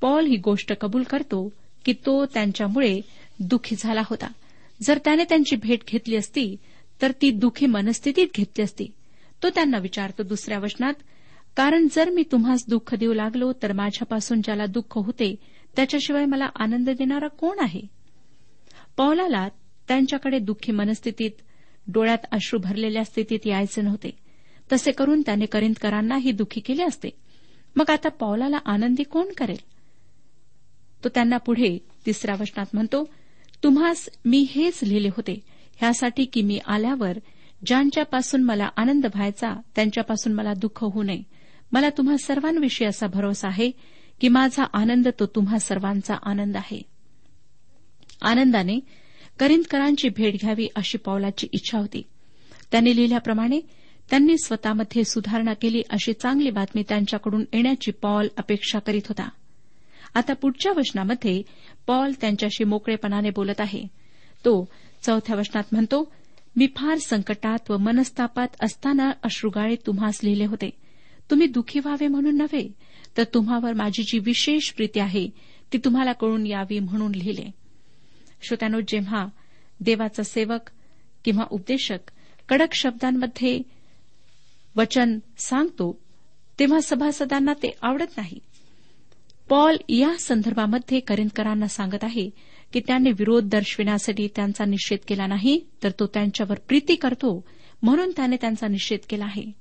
पॉल 0.00 0.26
ही 0.26 0.36
गोष्ट 0.36 0.72
कबूल 0.80 1.02
करतो 1.02 1.52
की 1.84 1.92
तो 1.92 2.26
त्यांच्यामुळे 2.26 3.00
दुःखी 3.40 3.76
झाला 3.78 4.00
होता. 4.04 4.26
जर 4.82 4.98
त्याने 5.04 5.24
त्यांची 5.24 5.56
भेट 5.56 5.80
घेतली 5.88 6.16
असती 6.16 6.56
तर 7.02 7.12
ती 7.22 7.30
दुःखी 7.30 7.66
मनस्थितीत 7.66 8.26
घेतली 8.36 8.62
असती. 8.62 8.86
तो 9.42 9.50
त्यांना 9.50 9.78
विचारतो 9.78 10.22
दुसऱ्या 10.22 10.58
वचनात 10.58 10.94
कारण 11.56 11.86
जर 11.92 12.10
मी 12.10 12.22
तुम्हास 12.32 12.64
दुःख 12.68 12.94
देऊ 12.94 13.12
लागलो 13.12 13.52
तर 13.62 13.72
माझ्यापासून 13.72 14.40
ज्याला 14.42 14.66
दुःख 14.66 14.98
होते 14.98 15.34
त्याच्याशिवाय 15.76 16.24
मला 16.24 16.48
आनंद 16.56 16.90
देणारा 16.90 17.28
कोण 17.28 17.58
आहे? 17.58 17.80
पौलाला 18.96 19.48
त्यांच्याकडे 19.88 20.38
दुःखी 20.38 20.72
मनस्थितीत 20.72 21.30
डोळ्यात 21.86 22.18
अश्रू 22.32 22.58
भरलेल्या 22.58 23.04
स्थितीत 23.04 23.38
यायचे 23.46 23.82
नव्हते. 23.82 24.10
तसे 24.72 24.92
करून 24.92 25.22
त्याने 25.26 25.46
करिंदकरांनाही 25.46 26.32
दुःखी 26.32 26.60
केले 26.60 26.84
असते. 26.84 27.08
मग 27.76 27.84
आता 27.88 28.08
पौलाला 28.08 28.56
आनंदी 28.56 29.02
कोण 29.02 29.32
करेल? 29.36 29.58
तो 31.04 31.08
त्यांना 31.08 31.36
पुढे 31.36 31.78
तिसऱ्या 32.06 32.34
वचनात 32.40 32.66
म्हणतो 32.72 33.08
तुम्हास 33.64 34.08
मी 34.24 34.46
हेच 34.50 34.80
लिहिले 34.82 35.08
होते 35.08 35.40
ह्यासाठी 35.76 36.24
की 36.24 36.42
मी 36.42 36.58
आल्यावर 36.66 37.18
ज्यांच्यापासून 37.66 38.42
मला 38.42 38.68
आनंद 38.76 39.06
व्हायचा 39.06 39.60
त्यांच्यापासून 39.74 40.32
मला 40.32 40.54
दुःख 40.54 40.84
होऊ 40.84 41.02
नये. 41.02 41.22
मला 41.72 41.90
तुम्हा 41.90 42.16
सर्वांविषयी 42.16 42.88
असा 42.88 43.06
भरोसा 43.06 43.48
आहे 43.48 43.70
की 44.20 44.28
माझा 44.28 44.64
आनंद 44.72 45.08
तो 45.20 45.26
तुम्हा 45.26 45.58
सर्वांचा 45.58 46.14
आनंद 46.22 46.56
आहे. 46.56 46.82
आनंदाने 48.22 48.80
करिंदकरांची 49.38 50.08
भेट 50.08 50.34
घ्यावी 50.40 50.68
अशी 50.76 50.98
पौलाची 50.98 51.46
इच्छा 51.52 51.78
होती. 51.78 52.02
त्यांनी 52.72 52.96
लिहिल्याप्रमाणे 52.96 53.60
त्यांनी 54.10 54.38
स्वतःमध्ये 54.38 55.04
सुधारणा 55.04 55.52
केली 55.52 55.82
अशी 55.90 56.12
चांगली 56.12 56.50
बातमी 56.50 56.82
त्यांच्याकडून 56.88 57.44
येण्याची 57.52 57.90
पॉल 57.90 58.28
अपेक्षा 58.36 58.78
करीत 58.78 59.02
होता. 59.08 59.28
आता 60.14 60.32
पुढच्या 60.32 60.72
वचनामध्ये 60.76 61.42
पॉल 61.86 62.12
त्यांच्याशी 62.20 62.64
मोकळेपणाने 62.64 63.30
बोलत 63.30 63.60
आहे. 63.60 63.84
तो 64.44 64.68
चौथ्या 65.02 65.36
वचनात 65.36 65.62
म्हणतो 65.72 66.12
मी 66.56 66.66
फार 66.76 66.98
संकटात 66.98 67.70
व 67.70 67.76
मनस्तापात 67.76 68.48
असताना 68.60 69.10
अश्रुगाळे 69.22 69.76
तुम्हास 69.86 70.20
लिहिले 70.24 70.44
होते. 70.44 70.70
तुम्ही 71.30 71.46
दुःखी 71.46 71.78
व्हावे 71.78 72.06
म्हणून 72.06 72.36
नव्हे 72.36 72.72
तर 73.16 73.24
तुम्हावर 73.34 73.72
माझी 73.72 74.02
जी 74.02 74.18
विशेष 74.18 74.72
प्रीती 74.72 75.00
आहे 75.00 75.28
ती 75.72 75.78
तुम्हाला 75.78 76.12
कळून 76.12 76.46
यावी 76.46 76.78
म्हणून 76.78 77.14
लिहिले. 77.14 77.50
श्रोत्यानो 78.42 78.80
जेव्हा 78.88 79.26
देवाचा 79.80 80.22
सेवक 80.22 80.70
किंवा 81.24 81.44
उपदेशक 81.50 81.98
कडक 82.48 82.74
शब्दांमध्ये 82.74 83.79
वचन 84.80 85.18
सांगतो 85.38 85.98
तेव्हा 86.58 86.80
सभासदांना 86.80 87.52
ते 87.52 87.74
आवडत 87.82 88.16
नाही. 88.16 88.38
पॉल 89.48 89.76
या 89.88 90.18
संदर्भामध्ये 90.18 91.00
करिंदकरांना 91.00 91.66
सांगत 91.66 92.04
आहे 92.04 92.30
की 92.72 92.80
त्यांनी 92.80 93.10
विरोध 93.10 93.48
दर्शविण्यासाठी 93.48 94.28
त्यांचा 94.36 94.64
निषेध 94.64 94.98
केला 95.08 95.26
नाही 95.26 95.66
तर 95.82 95.90
तो 95.90 96.06
त्यांच्यावर 96.06 96.58
प्रीती 96.68 96.94
करतो 96.94 97.44
म्हणून 97.82 98.10
त्याने 98.10 98.36
त्यांचा 98.36 98.68
निषेध 98.68 98.98
केला 99.08 99.24
आहे. 99.24 99.52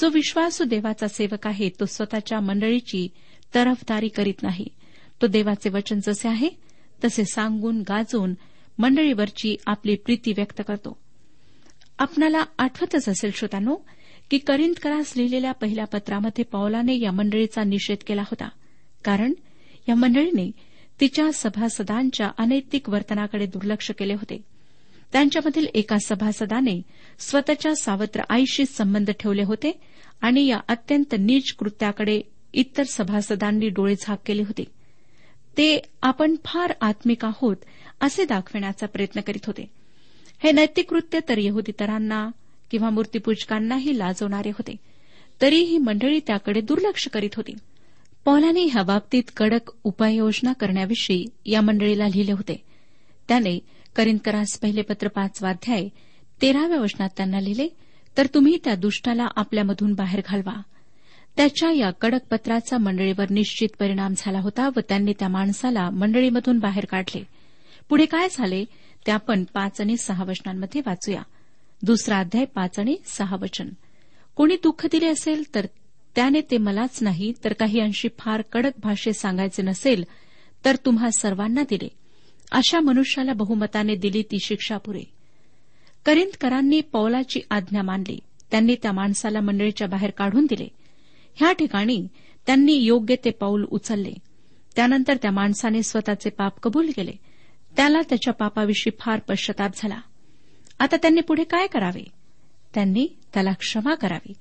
जो 0.00 0.08
विश्वासू 0.08 0.64
देवाचा 0.64 1.08
सेवक 1.08 1.46
आहे 1.46 1.68
तो 1.68 1.84
स्वतःच्या 1.84 2.40
मंडळीची 2.40 3.08
तरफदारी 3.54 4.08
करीत 4.08 4.42
नाही. 4.42 4.66
तो 5.22 5.26
देवाचे 5.26 5.70
वचन 5.70 5.98
जसे 6.06 6.28
आहे 6.28 6.48
तसे 7.04 7.24
सांगून 7.24 7.80
गाजून 7.80 8.34
मंडळीवरची 8.78 9.56
आपली 9.66 9.94
प्रीती 9.94 10.32
व्यक्त 10.32 10.62
करतो. 10.68 10.96
आपणाला 11.98 12.44
आठवतच 12.58 13.08
असेल 13.08 13.30
श्रोतांनो 13.34 13.76
की 14.30 14.38
करिंदकरास 14.38 15.12
लिहिलेल्या 15.16 15.52
पहिल्या 15.52 15.84
पत्रामध्ये 15.84 16.44
पौलाने 16.44 17.00
या 17.00 17.12
मंडळीचा 17.12 17.64
निषेध 17.64 17.96
केला 18.06 18.22
होता. 18.22 18.48
कारण 19.04 19.32
या 19.88 19.94
मंडळीने 19.94 20.50
तिच्या 21.00 21.32
सभासदांच्या 21.34 22.30
अनैतिक 22.38 22.88
वर्तनाकडे 22.88 23.46
दुर्लक्ष 23.46 23.90
केले 23.90 24.14
होते. 24.14 24.42
त्यांच्यामधील 25.12 25.66
एका 25.74 25.96
सभासदाने 26.06 26.82
स्वतःच्या 27.18 27.74
सावत्र 27.74 28.22
आईशी 28.30 28.66
संबंध 28.66 29.10
ठेवले 29.10 29.42
होते 29.42 29.80
आणि 30.20 30.46
या 30.46 30.60
अत्यंत 30.68 31.14
नीच 31.18 31.52
कृत्याकडे 31.52 32.20
इतर 32.52 32.82
सभासदांनी 32.82 33.68
डोळे 33.68 33.94
झाक 34.00 34.18
केले 34.26 34.42
होते. 34.42 34.64
ते 35.56 35.82
आपण 36.02 36.36
फार 36.44 36.72
आत्मिक 36.80 37.24
आहोत 37.24 37.56
असे 38.00 38.24
दाखविण्याचा 38.24 38.86
प्रयत्न 38.86 39.20
करीत 39.20 39.46
होते. 39.46 39.70
हे 40.38 40.52
नैतिक 40.52 40.90
कृत्य 40.90 41.20
तर 41.28 41.38
यहुदीतरांना 41.38 42.30
किंवा 42.72 42.90
मूर्तीपूजकांनाही 42.90 43.98
लाजवणारे 43.98 44.48
होते. 44.48 44.76
तरीही 45.40 45.78
मंडळी 45.78 46.20
त्याकडे 46.26 46.60
दुर्लक्ष 46.60 47.08
करीत 47.08 47.30
होती. 47.36 47.52
पॉलाने 48.24 48.64
ह्या 48.64 48.82
बाबतीत 48.82 49.22
कडक 49.36 49.70
उपाययोजना 49.84 50.52
करण्याविषयी 50.52 51.24
या 51.46 51.60
मंडळीला 51.60 52.06
लिहिले 52.06 52.32
होते. 52.32 52.62
त्याने 53.28 53.58
करिंदकरास 53.96 54.58
पहिले 54.58 54.82
पत्र 54.82 55.08
पाचवाध्याय 55.08 55.88
तेराव्या 56.42 56.80
वचनात 56.80 57.08
त्यांना 57.16 57.40
लिहिले 57.40 57.68
तर 58.16 58.26
तुम्ही 58.26 58.58
त्या 58.64 58.74
दुष्टाला 58.74 59.26
आपल्यामधून 59.36 59.94
बाहेर 59.94 60.20
घालवा. 60.26 60.62
त्याच्या 61.36 61.70
या 61.70 61.90
कडक 61.90 62.20
पत्राचा 62.30 62.78
मंडळीवर 62.78 63.30
निश्चित 63.30 63.68
परिणाम 63.78 64.14
झाला 64.16 64.40
होता 64.40 64.68
व 64.76 64.80
त्यांनी 64.88 65.12
त्या 65.18 65.28
माणसाला 65.28 65.90
मंडळीमधून 65.90 66.58
बाहेर 66.58 66.84
काढले. 66.84 67.24
पुढे 67.88 68.06
काय 68.06 68.28
झाले? 68.30 68.64
ते 69.06 69.12
आपण 69.12 69.44
पाच 69.44 69.80
आणि 69.80 69.96
सहा 69.96 70.24
वचनांमध्ये 70.24 70.80
वाचूया. 70.86 71.22
दुसरा 71.82 72.18
अध्याय 72.18 72.44
पाच 72.44 72.78
आणि 72.78 72.96
सहा 73.04 73.36
वचन. 73.36 73.68
कोणी 74.36 74.56
दुःख 74.62 74.86
दिले 74.86 75.06
असेल 75.06 75.54
तर 75.54 75.66
त्याने 76.14 76.40
ते 76.40 76.58
मलाच 76.58 77.02
नाही 77.02 77.32
तर 77.44 77.52
काही 77.52 77.80
अंशी 77.80 78.08
फार 78.18 78.42
कडक 78.52 78.70
भाषेत 78.78 79.12
सांगायचे 79.12 79.62
नसेल 79.62 80.04
तर 80.64 80.76
तुम्हा 80.76 81.10
सर्वांना 81.10 81.62
दिले. 81.68 81.88
अशा 82.52 82.80
मनुष्याला 82.80 83.32
बहुमताने 83.32 83.96
दिली 83.96 84.22
ती 84.22 84.38
शिक्षा 84.40 84.78
पुरे 84.78 85.02
करिंदकरांनी 86.06 86.80
पौलाची 86.80 87.40
आज्ञा 87.50 87.82
मानली. 87.82 88.18
त्यांनी 88.50 88.76
त्या 88.82 88.92
माणसाला 88.92 89.40
मंडळीच्या 89.40 89.88
बाहेर 89.88 90.10
काढून 90.10 90.46
दिले. 90.50 90.68
ह्या 91.34 91.52
ठिकाणी 91.52 92.08
त्यांनी 92.46 92.74
योग्य 92.74 93.16
ते 93.24 93.30
पाऊल 93.30 93.64
उचलले. 93.64 94.12
त्यानंतर 94.76 95.16
त्या 95.16 95.30
माणसाने 95.30 95.82
स्वतःचे 95.82 96.30
पाप 96.30 96.60
कबूल 96.60 96.90
केले. 96.96 97.12
त्याला 97.76 98.00
त्याच्या 98.08 98.32
पापाविषयी 98.32 98.92
फार 99.00 99.20
पश्चाताप 99.20 99.70
झाला. 99.76 100.00
आता 100.82 100.96
त्यांनी 100.96 101.20
पुढे 101.20 101.44
काय 101.44 101.66
करावे? 101.66 102.04
त्यांनी 102.74 103.06
त्याला 103.34 103.52
क्षमा 103.52 103.94
करावी. 103.94 104.32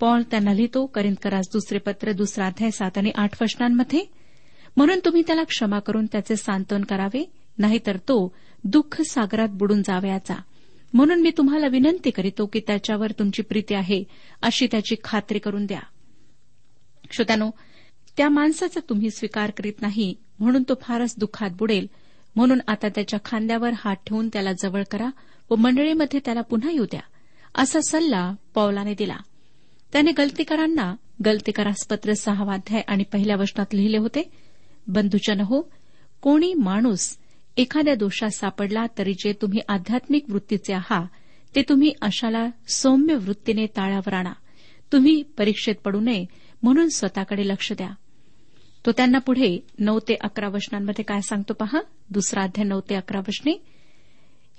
पॉल 0.00 0.22
त्यांना 0.22 0.52
लिहितो 0.52 0.86
करिंदकरास 0.86 1.44
दुसरे 1.52 1.78
पत्र 1.78 2.12
दुसरा 2.12 2.46
अध्याय 2.46 2.70
सात 2.70 2.98
आणि 2.98 3.10
आठ 3.14 3.42
वचनांमध्ये. 3.42 4.00
म्हणून 4.76 4.98
तुम्ही 5.04 5.22
त्याला 5.26 5.42
क्षमा 5.42 5.78
करून 5.78 6.06
त्याचे 6.06 6.36
सांत्वन 6.36 6.82
करावे 6.82 7.30
नाहीतर 7.58 7.96
तो 7.96 8.34
दुःख 8.64 9.00
सागरात 9.00 9.48
बुडून 9.48 9.82
जावयाचा 9.82 10.34
म्हणून 10.94 11.20
मी 11.20 11.30
तुम्हाला 11.30 11.66
विनंती 11.66 12.10
करीतो 12.10 12.46
की 12.46 12.60
त्याच्यावर 12.60 13.10
तुमची 13.10 13.42
प्रीती 13.42 13.74
आहे 13.74 14.04
अशी 14.42 14.66
त्याची 14.70 14.94
खात्री 15.04 15.38
करून 15.38 15.66
द्या. 15.66 15.80
श्रोत्यानो 17.12 17.50
त्या 18.16 18.28
माणसाचा 18.28 18.80
तुम्ही 18.88 19.10
स्वीकार 19.10 19.50
करीत 19.50 19.82
नाही 19.82 20.14
म्हणून 20.38 20.62
तो 20.62 20.74
फारच 20.82 21.14
दुःखात 21.18 21.50
बुडेल. 21.58 21.86
म्हणून 22.36 22.58
आता 22.68 22.88
त्याच्या 22.88 23.18
खांद्यावर 23.24 23.70
हात 23.76 23.96
ठेवून 24.06 24.28
त्याला 24.28 24.52
जवळ 24.52 24.82
करा 24.90 25.08
व 25.50 25.54
मंडळीमध्ये 25.54 26.20
त्याला 26.24 26.40
पुन्हा 26.40 26.70
येऊ 26.70 26.84
द्या 26.84 27.00
असा 27.54 27.80
सल्ला 27.80 28.32
पौलाने 28.54 28.94
दिला. 28.94 29.16
त्याने 29.92 30.10
गलतीकरांना 30.12 30.94
गलतीकारास 31.24 31.86
पत्र 31.86 32.12
सहावाध्याय 32.12 32.82
आणि 32.88 33.04
पहिल्या 33.04 33.36
वचनात 33.36 33.74
लिहिले 33.74 33.96
होते 33.96 34.30
बंधूच्या 34.86 35.44
हो 35.44 35.72
कोणी 36.20 36.54
माणूस 36.54 37.16
एखाद्या 37.56 37.94
दोषात 37.94 38.28
सापडला 38.28 38.86
तरी 38.98 39.14
जे 39.14 39.32
तुम्ही 39.32 39.58
आध्यात्मिक 39.68 40.24
वृत्तीचे 40.28 40.72
आहात 40.74 41.06
ते 41.54 41.62
तुम्ही 41.62 41.92
अशाला 42.02 42.46
सौम्य 42.68 43.14
वृत्तीने 43.14 43.66
ताळावर 43.66 44.14
आणा. 44.14 44.32
तुम्ही 44.92 45.22
परीक्षेत 45.22 45.74
पडू 45.74 46.00
नये 46.00 46.26
म्हणून 46.62 46.88
स्वतःकडे 46.88 47.48
लक्ष 47.48 47.72
द्या. 47.72 47.90
तो 48.86 48.92
त्यांना 48.92 49.18
पुढे 49.18 49.58
नऊ 49.78 49.98
ते 49.98 50.14
अकरा 50.20 50.48
वचनांमध्ये 50.48 51.04
काय 51.04 51.20
सांगतो 51.20 51.54
पहा? 51.54 51.80
दुसरा 52.10 52.42
अध्याय 52.42 52.68
नऊ 52.68 52.80
ते 52.80 52.94
अकरा 52.94 53.18
वचने. 53.18 53.75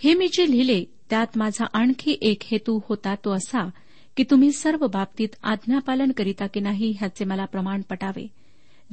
हे 0.03 0.13
मी 0.13 0.27
जे 0.27 0.51
लिहिले 0.51 0.85
त्यात 1.09 1.27
माझा 1.35 1.65
आणखी 1.73 2.17
एक 2.21 2.41
हेतू 2.43 2.79
होता 2.89 3.15
तो 3.15 3.31
असा 3.31 3.69
की 4.17 4.23
तुम्ही 4.23 4.51
सर्व 4.51 4.87
बाबतीत 4.87 5.27
आज्ञापालन 5.43 6.11
करीता 6.11 6.47
की 6.47 6.59
नाही 6.59 6.93
ह्याचे 6.99 7.25
मला 7.25 7.45
प्रमाण 7.45 7.81
पटावे. 7.81 8.27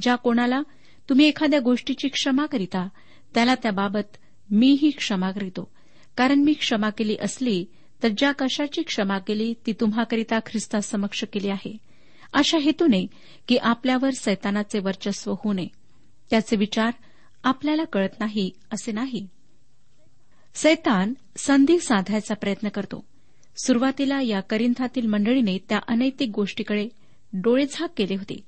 ज्या 0.01 0.15
कोणाला 0.15 0.61
तुम्ही 1.09 1.27
एखाद्या 1.27 1.59
गोष्टीची 1.59 2.07
क्षमा 2.07 2.45
करिता 2.45 2.87
त्याला 3.33 3.55
त्याबाबत 3.55 4.17
मीही 4.51 4.89
क्षमा 4.89 5.31
करीतो. 5.31 5.71
कारण 6.17 6.39
मी 6.39 6.53
क्षमा 6.53 6.89
केली 6.89 7.17
असली 7.21 7.65
तर 8.03 8.07
ज्या 8.17 8.31
कशाची 8.31 8.81
क्षमा 8.81 9.17
केली 9.17 9.53
ती 9.65 9.73
तुम्हाकरिता 9.73 10.39
ख्रिस्तासमक्ष 10.39 11.23
केली 11.33 11.49
आहे. 11.49 11.77
अशा 12.33 12.57
हेतूने 12.57 13.07
की 13.47 13.57
आपल्यावर 13.57 14.09
सैतानाचे 14.09 14.79
वर्चस्व 14.79 15.31
होऊ 15.31 15.53
नये. 15.53 15.67
त्याचे 16.29 16.55
विचार 16.55 16.91
आपल्याला 17.43 17.83
कळत 17.83 18.19
नाही 18.19 18.51
असे 18.71 18.91
नाही. 18.91 19.27
सैतान 20.55 21.13
संधी 21.37 21.79
साधायचा 21.79 22.35
प्रयत्न 22.35 22.69
करतो. 22.69 23.05
सुरुवातीला 23.65 24.21
या 24.21 24.41
करिंथातील 24.41 25.05
मंडळीने 25.05 25.57
त्या 25.69 25.79
अनैतिक 25.87 26.29
गोष्टीकडे 26.29 26.89
डोळेझाक 27.33 27.89
केले 27.97 28.15
होते. 28.15 28.39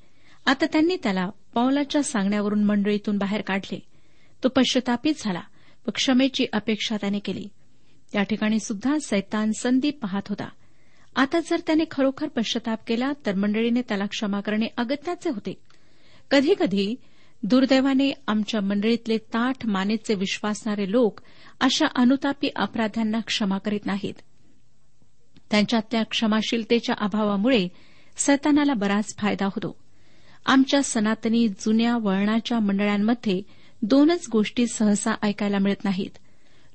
आता 0.46 0.66
त्यांनी 0.66 0.96
त्याला 1.04 1.30
पावलाच्या 1.54 2.04
सांगण्यावरून 2.04 2.64
मंडळीतून 2.64 3.18
बाहेर 3.18 3.42
काढले. 3.42 3.80
तो 4.44 4.50
पश्चातापित 4.50 5.14
झाला 5.18 5.42
व 5.88 5.92
क्षमेची 5.96 6.46
अपेक्षा 6.54 6.98
त्याने 6.98 7.20
केली. 7.20 7.48
त्या 8.14 8.24
ठिकाणी 8.24 8.60
सुद्धा 8.60 8.98
सैतान 9.08 9.52
संधी 9.60 9.92
पाहत 9.92 10.22
होता. 10.30 10.50
आता 11.16 11.40
जर 11.40 11.60
त्याने 11.68 11.84
खरोखर 11.92 12.28
पश्चाताप 12.28 12.80
केला 12.88 13.12
तर 13.26 13.36
मंडळीने 13.36 13.82
त्याला 13.82 14.06
क्षमा 14.06 14.42
करणे 14.42 14.66
अगत्याचे 14.78 15.30
होते. 15.30 15.54
कधीकधी 16.32 16.96
दुर्दैवाने 17.44 18.12
आमच्या 18.28 18.62
मंडळीतले 18.62 19.18
ताठ 19.18 19.66
मानेचे 19.66 20.16
विश्वासणारे 20.16 20.92
लोक 20.92 21.22
अशा 21.62 21.86
अनुतापी 21.96 22.50
अपराध्यांना 22.56 23.20
क्षमा 23.20 23.58
करीत 23.58 23.86
नाहीत. 23.86 24.14
त्यांच्यातल्या 25.52 26.04
क्षमाशीलतेच्या 26.04 26.96
अभावामुळे 27.00 27.68
सैतानाला 28.18 28.74
बराच 28.74 29.16
फायदा 29.18 29.46
होतो. 29.46 29.78
आमच्या 30.46 30.84
सनातनी 30.84 31.48
जुन्या 31.48 31.98
वळणाच्या 31.98 32.60
मंडळांमध्ये 32.60 33.42
दोनच 33.82 34.26
गोष्टी 34.32 34.68
सहसा 34.68 35.12
ऐकायला 35.24 35.60
मिळत 35.60 35.86
नाहीत. 35.86 36.18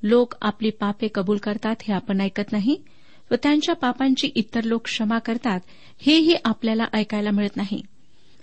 लोक 0.02 0.34
आपली 0.42 0.70
पापे 0.70 1.08
कबूल 1.14 1.38
करतात 1.38 1.76
हे 1.82 1.94
आपण 1.94 2.20
ऐकत 2.20 2.52
नाही 2.52 2.82
व 3.30 3.34
त्यांच्या 3.42 3.74
पापांची 3.74 4.30
इतर 4.34 4.62
लोक 4.62 4.84
क्षमा 4.84 5.18
करतात 5.18 5.60
हेही 5.98 6.34
आपल्याला 6.44 6.84
ऐकायला 6.92 7.30
मिळत 7.30 7.56
नाही. 7.56 7.82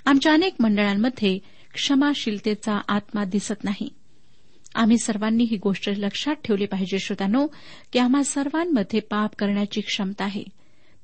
आमच्या 0.05 0.33
अनेक 0.33 0.55
मंडळांमध्ये 0.59 1.58
क्षमाशीलतेचा 1.73 2.81
आत्मा 2.87 3.25
दिसत 3.25 3.63
नाही. 3.63 3.89
आम्ही 4.75 4.97
सर्वांनी 4.97 5.43
ही 5.43 5.57
गोष्ट 5.57 5.89
लक्षात 5.89 6.35
ठेवली 6.35 6.65
पाहिजे 6.65 6.99
श्रोतानो 6.99 7.47
की 7.93 7.99
आम्हा 7.99 8.23
सर्वांमध्ये 8.23 8.99
पाप 8.99 9.35
करण्याची 9.39 9.81
क्षमता 9.81 10.23
आहे. 10.23 10.43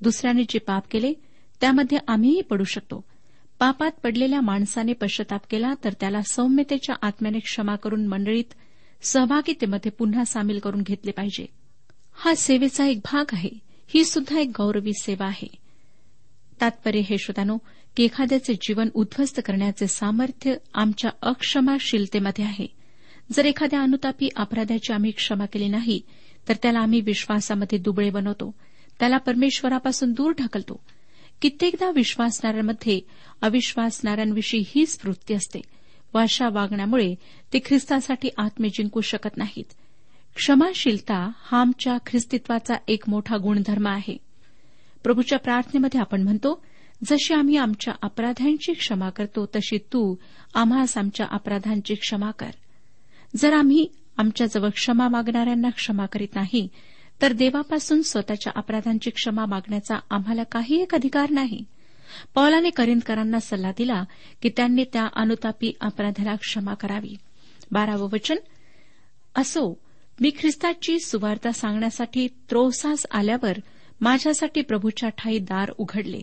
दुसऱ्याने 0.02 0.44
जे 0.50 0.60
पाप 0.60 0.84
केले 0.92 1.14
त्यामध्ये 1.62 1.98
आम्हीही 2.08 2.42
पडू 2.42 2.64
शकतो. 2.64 3.06
पापात 3.60 3.92
पडलेल्या 4.04 4.42
माणसाने 4.42 4.94
पश्चाताप 4.94 5.42
केला 5.50 5.74
तर 5.84 5.94
त्याला 6.00 6.22
सौम्यतेच्या 6.22 6.96
आत्म्याने 7.02 7.40
क्षमा 7.40 7.76
करून 7.76 8.08
मंडळीत 8.08 8.54
सहभागितेमध्ये 9.02 9.92
पुन्हा 9.92 10.26
सामील 10.26 10.60
करून 10.60 10.82
घेतले 10.82 11.12
पाहिजे. 11.12 11.46
हा 12.14 12.36
सेवेचा 12.36 12.86
एक 12.86 12.98
भाग 12.98 13.26
आहे. 13.34 13.50
ही 13.88 14.06
सुद्धा 14.06 14.40
एक 14.40 14.52
गौरवी 14.58 14.92
सेवा 15.02 15.26
आहे. 15.26 15.48
तात्पर्य 16.62 17.00
हे 17.00 17.18
श्रोतानो 17.18 17.58
की 17.96 18.04
एखाद्याचे 18.04 18.54
जीवन 18.54 18.90
उद्ध्वस्त 18.94 19.40
करण्याचे 19.46 19.88
सामर्थ्य 19.88 20.56
आमच्या 20.74 21.12
अक्षमाशीलतेमध्ये 21.22 22.46
आहे. 22.46 22.68
जर 23.32 23.46
एखाद्या 23.46 23.82
अनुतापी 23.82 24.30
अपराध्याची 24.36 24.94
आम्ही 24.94 25.12
क्षमा 25.12 25.46
केली 25.46 25.68
नाही 25.68 26.02
तर 26.48 26.54
त्याला 26.62 26.80
आम्ही 26.80 27.02
विश्वासामध्ये 27.02 27.80
दुबळे 27.80 28.10
बनवतो. 28.10 28.56
त्याला 29.00 29.18
परमेश्वरापासून 29.18 30.12
दूर 30.12 30.34
ढकलतो. 30.40 30.84
कित्येकदा 31.42 31.90
विश्वासणाऱ्यांमध्ये 31.90 33.02
अविश्वासणाऱ्यांविषयी 33.42 34.64
हीच 34.68 35.00
वृत्ती 35.06 35.34
असते 35.34 35.62
व 36.14 36.18
अशा 36.20 36.50
वागण्यामुळे 36.50 37.16
ते 37.54 37.60
ख्रिस्तासाठी 37.66 38.30
आत्मे 38.38 38.70
जिंकू 38.70 39.02
शकत 39.02 39.38
नाहीत. 39.38 39.74
क्षमाशीलता 40.36 41.32
हा 41.38 41.62
आमच्या 41.62 41.98
ख्रिस्तित्वाचा 42.06 42.74
एक 42.88 43.10
मोठा 43.10 43.38
गुणधर्म 43.38 43.88
आहे. 43.88 44.18
प्रभूच्या 45.04 45.40
प्रार्थनेमध्ये 45.40 46.00
आपण 46.00 46.22
म्हणतो 46.22 46.66
जशी 47.04 47.34
आम्ही 47.34 47.58
आमच्या 47.58 47.94
अपराधांची 48.02 48.74
क्षमा 48.74 49.10
करतो 49.10 49.46
तशी 49.46 49.78
तू 49.78 50.16
आम्हास 50.54 50.98
आमच्या 50.98 51.28
अपराधांची 51.32 51.96
क्षमा 51.96 52.32
कर. 52.32 52.50
जर 53.36 53.54
आम्ही 53.54 53.88
आमच्याजवळ 54.18 54.70
क्षमा 54.70 55.08
मागणाऱ्यांना 55.08 55.70
क्षमा 55.70 56.06
करीत 56.06 56.36
नाही 56.36 56.68
तर 57.22 57.34
देवापासून 57.34 58.02
स्वतःच्या 58.02 58.54
अपराधांची 58.56 59.10
क्षमा 59.10 59.46
मागण्याचा 59.46 59.96
आम्हाला 60.10 60.44
काही 60.44 60.82
एक 60.82 60.96
अधिकार 60.96 61.30
नाही. 61.30 61.64
पौलाने 62.36 62.70
करिंदकरांना 62.70 63.40
सल्ला 63.40 63.72
दिला 63.72 64.04
की 64.42 64.50
त्यांनी 64.50 64.84
त्या 64.84 65.08
अनुतापी 65.14 65.72
अपराधाला 65.82 66.36
क्षमा 66.36 66.74
करावी. 66.74 67.16
बारावं 67.72 68.10
वचन 68.14 68.36
असो 69.36 69.82
मी 70.22 70.32
ख्रिस्ताची 70.40 71.00
सुवार्ता 71.00 71.52
सांगण्यासाठी 71.52 72.28
त्रोसास 72.28 73.06
आल्यावर 73.12 73.58
माझ्यासाठी 74.02 74.62
प्रभूच्या 74.62 75.10
ठाई 75.10 75.40
दार 75.40 75.72
उघडले. 75.78 76.22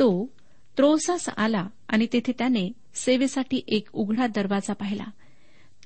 तो 0.00 0.32
त्रोसास 0.76 1.28
आला 1.36 1.66
आणि 1.88 2.06
तेथे 2.12 2.32
त्याने 2.38 2.72
सेवेसाठी 2.94 3.60
एक 3.68 3.88
उघडा 3.92 4.26
दरवाजा 4.26 4.72
पाहिला. 4.72 5.04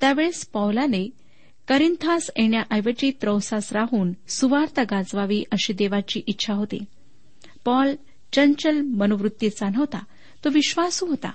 त्यावेळेस 0.01 0.47
पौलाने 0.47 1.09
करिंथास 1.67 2.29
येण्याऐवजी 2.37 3.11
त्रौसास 3.21 3.73
राहून 3.73 4.13
सुवार्ता 4.27 4.83
गाजवावी 4.83 5.43
अशी 5.51 5.73
देवाची 5.73 6.21
इच्छा 6.27 6.53
होती. 6.53 6.83
पॉल 7.65 7.95
चंचल 8.33 8.81
मनोवृत्तीचा 8.81 9.69
नव्हता 9.69 10.03
तो 10.43 10.49
विश्वासू 10.49 11.05
होता. 11.05 11.31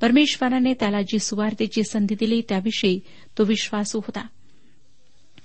परमेश्वराने 0.00 0.74
त्याला 0.74 1.02
जी 1.02 1.18
सुवार्तेची 1.18 1.82
संधी 1.82 2.14
दिली 2.20 2.42
त्याविषयी 2.48 3.00
तो 3.38 3.44
विश्वासू 3.44 3.98
होता. 3.98 4.26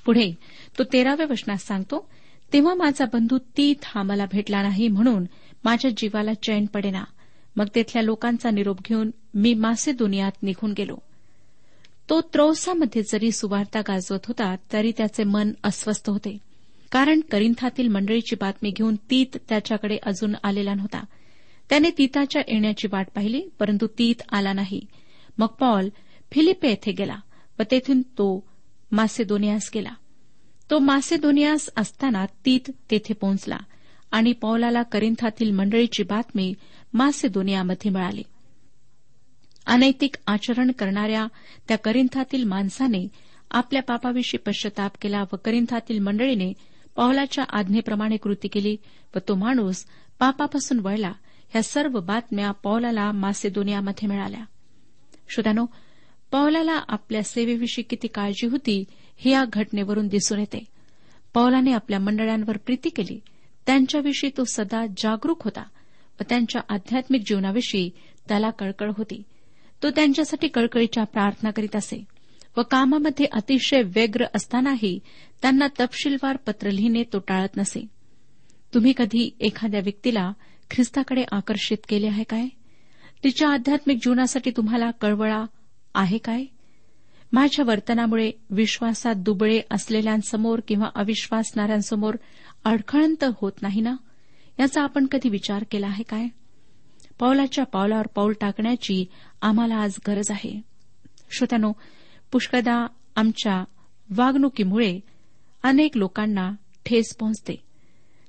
पुढे 0.05 0.31
तो 0.79 0.83
तेराव्या 0.83 1.25
वचनात 1.29 1.57
सांगतो 1.57 2.09
तेव्हा 2.53 2.73
माझा 2.73 3.05
बंधू 3.13 3.37
तीत 3.57 3.75
हा 3.83 4.03
मला 4.03 4.25
भेटला 4.31 4.61
नाही 4.61 4.87
म्हणून 4.87 5.23
माझ्या 5.63 5.91
जीवाला 5.97 6.33
चैन 6.33 6.65
पडेना. 6.65 7.03
मग 7.55 7.65
तेथल्या 7.75 8.01
लोकांचा 8.01 8.49
निरोप 8.51 8.77
घेऊन 8.85 9.11
मी 9.33 9.53
मासेदोनियात 9.53 10.31
निघून 10.43 10.73
गेलो. 10.73 10.95
तो 12.09 12.21
त्रौसामध्ये 12.21 13.01
जरी 13.01 13.31
सुवार्ता 13.31 13.81
गाजवत 13.81 14.25
होता 14.25 14.55
तरी 14.73 14.91
त्याचे 14.97 15.23
मन 15.23 15.51
अस्वस्थ 15.63 16.09
होते. 16.09 16.37
कारण 16.91 17.19
करिंथातील 17.31 17.87
मंडळीची 17.87 18.35
बातमी 18.35 18.71
घेऊन 18.71 18.95
तीत 18.95 19.37
त्याच्याकडे 19.49 19.97
अजून 20.03 20.35
आलेला 20.43 20.73
नव्हता. 20.73 21.03
त्याने 21.69 21.89
तीताच्या 21.97 22.41
येण्याची 22.47 22.87
वाट 22.91 23.07
पाहिली 23.15 23.47
परंतु 23.59 23.87
तीत 23.87 24.21
आला 24.31 24.53
नाही. 24.53 24.85
मग 25.37 25.47
पॉल 25.47 25.89
फिलिपे 26.31 26.69
येथे 26.69 26.91
गेला 26.91 27.15
व 27.59 27.63
तेथून 27.71 28.01
तो 28.01 28.47
मासेदोनियास 28.91 29.71
गेला. 29.75 29.91
तो 30.69 30.79
मासेदोनियास 30.79 31.69
असताना 31.77 32.25
तीत 32.25 32.71
तेथे 32.91 33.13
पोहोचला. 33.13 33.57
आणि 34.13 34.31
पौलाला 34.31 34.83
करिंथातील 34.83 35.51
मंडळीची 35.51 36.03
बातमी 36.03 36.53
मासेदोनियामध्ये 36.93 37.91
मिळाली. 37.91 38.21
अनैतिक 39.65 40.15
आचरण 40.27 40.71
करणाऱ्या 40.71 41.27
त्या 41.67 41.77
करिंथातील 41.77 42.43
माणसाने 42.43 43.07
आपल्या 43.51 43.81
पापाविषयी 43.81 44.37
पश्चाताप 44.37 44.91
केला 45.01 45.23
व 45.33 45.35
करिंथातील 45.45 45.99
मंडळीने 45.99 46.53
पौलाच्या 46.95 47.43
आज्ञेप्रमाणे 47.49 48.17
कृती 48.17 48.47
केली 48.47 48.77
व 49.15 49.19
तो 49.27 49.35
माणूस 49.35 49.85
पापापासून 50.19 50.79
वळला 50.79 51.11
ह्या 51.49 51.63
सर्व 51.63 51.99
बातम्या 51.99 52.51
पौलाला 52.51 53.11
मासेदोनियामध्ये 53.11 54.07
मिळाल्या. 54.07 54.41
श्रोत्यानो 55.29 55.65
पौलाला 56.31 56.79
आपल्या 56.87 57.23
सेवेविषयी 57.23 57.83
किती 57.83 58.07
काळजी 58.07 58.47
होती 58.47 58.83
हे 59.17 59.31
या 59.31 59.45
घटनेवरून 59.53 60.07
दिसून 60.07 60.39
येते. 60.39 60.65
पौलाने 61.33 61.71
आपल्या 61.71 61.99
मंडळांवर 61.99 62.57
प्रीती 62.57 62.89
केली 62.89 63.19
त्यांच्याविषयी 63.65 64.29
तो 64.37 64.43
सदा 64.43 64.85
जागरूक 64.97 65.43
होता 65.43 65.63
व 66.19 66.23
त्यांच्या 66.29 66.61
आध्यात्मिक 66.69 67.21
जीवनाविषयी 67.25 67.89
त्याला 68.27 68.49
कळकळ 68.49 68.91
होती. 68.97 69.23
तो 69.83 69.89
त्यांच्यासाठी 69.89 70.47
कळकळीच्या 70.47 71.03
प्रार्थना 71.03 71.51
करीत 71.51 71.75
असे 71.75 72.03
व 72.57 72.61
कामामध्ये 72.61 73.25
अतिशय 73.31 73.81
व्यग्र 73.81 74.25
असतानाही 74.35 74.99
त्यांना 75.41 75.67
तपशीलवार 75.79 76.37
पत्र 76.37 76.69
लिहिणे 76.69 77.03
तो 77.03 77.19
टाळत 77.19 77.57
नसे. 77.57 77.87
तुम्ही 78.73 78.93
कधी 78.97 79.35
एखाद्या 79.39 79.79
व्यक्तीला 79.83 80.31
ख्रिस्ताकडे 80.71 81.23
आकर्षित 81.31 81.77
केले 81.89 82.07
आहे 82.07 82.23
काय? 82.23 82.47
तिच्या 83.23 83.49
आध्यात्मिक 83.49 83.97
जीवनासाठी 83.97 84.51
तुम्हाला 84.51 84.91
कळवळा 84.91 85.45
आहे 85.93 86.17
काय? 86.17 86.45
माझ्या 87.33 87.65
वर्तनामुळे 87.65 88.31
विश्वासात 88.49 89.15
दुबळे 89.15 89.61
असलेल्यांसमोर 89.71 90.59
किंवा 90.67 90.89
अविश्वासणाऱ्यांसमोर 90.95 92.15
अडखळंत 92.65 93.23
होत 93.41 93.51
नाही 93.61 93.81
ना? 93.81 93.95
याचा 94.59 94.81
आपण 94.83 95.05
कधी 95.05 95.29
विचार 95.29 95.63
केला 95.71 95.87
आहे 95.87 96.03
काय? 96.03 96.27
पावलाच्या 97.19 97.65
पावलावर 97.65 98.07
पाऊल 98.07 98.33
टाकण्याची 98.41 99.05
आम्हाला 99.41 99.75
आज 99.75 99.95
गरज 100.07 100.31
आहे. 100.31 100.61
श्रोत्यानो 101.31 101.71
पुष्कदा 102.31 102.87
आमच्या 103.15 103.63
वागणुकीमुळे 104.15 104.99
अनेक 105.63 105.97
लोकांना 105.97 106.51
ठेस 106.85 107.15
पोहोचते. 107.19 107.63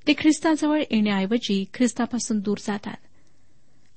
ते 0.06 0.12
ख्रिस्ताजवळ 0.18 0.80
येण्याऐवजी 0.80 1.64
ख्रिस्तापासून 1.74 2.38
दूर 2.38 2.58
जातात. 2.60 2.96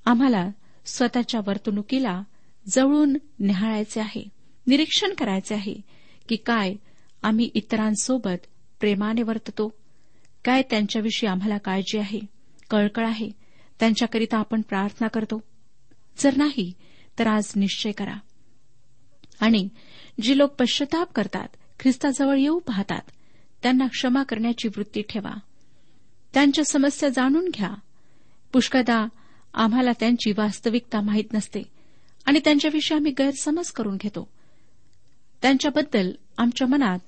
आम्हाला 0.06 0.50
स्वतःच्या 0.86 1.42
वर्तणुकीला 1.48 2.22
जवळून 2.68 3.18
निहाळायचे 3.40 4.00
आहे. 4.00 4.37
निरीक्षण 4.68 5.14
करायचे 5.14 5.56
आहे 5.56 5.76
की 6.30 6.36
काय 6.36 6.74
आम्ही 7.24 7.50
इतरांसोबत 7.54 8.46
प्रेमाने 8.80 9.22
वर्ततो? 9.22 9.74
काय 10.46 10.62
त्यांच्याविषयी 10.62 11.30
आम्हाला 11.30 11.58
काळजी 11.58 11.98
आहे 11.98 12.20
कळकळ 12.70 13.06
आहे? 13.08 13.30
त्यांच्याकरिता 13.80 14.38
आपण 14.38 14.62
प्रार्थना 14.62 15.08
करतो? 15.08 15.44
जर 16.18 16.38
नाही 16.38 16.74
तर 17.20 17.28
आज 17.28 17.52
निश्चय 17.56 17.92
करा. 17.92 18.16
आणि 19.40 19.70
जी 20.22 20.38
लोक 20.38 20.52
पश्चाताप 20.52 21.14
करतात 21.14 21.48
ख्रिस्ताजवळ 21.80 22.38
येऊ 22.38 22.60
पाहतात 22.60 23.02
त्यांना 23.64 23.88
क्षमा 23.88 24.24
करण्याची 24.24 24.68
वृत्ती 24.68 25.02
ठेवा. 25.02 25.40
त्यांच्या 26.34 26.66
समस्या 26.66 27.10
जाणून 27.10 27.50
घ्या. 27.50 27.74
पुष्कदा 28.54 29.08
आम्हाला 29.54 29.92
त्यांची 30.00 30.32
वास्तविकता 30.32 31.02
माहीत 31.02 31.34
नसते 31.34 31.64
आणि 32.26 32.40
त्यांच्याविषयी 32.40 32.96
आम्ही 32.96 33.12
गैरसमज 33.12 33.72
करून 33.72 33.98
घेतो. 33.98 34.37
त्यांच्याबद्दल 35.42 36.12
आमच्या 36.38 36.68
मनात 36.68 37.00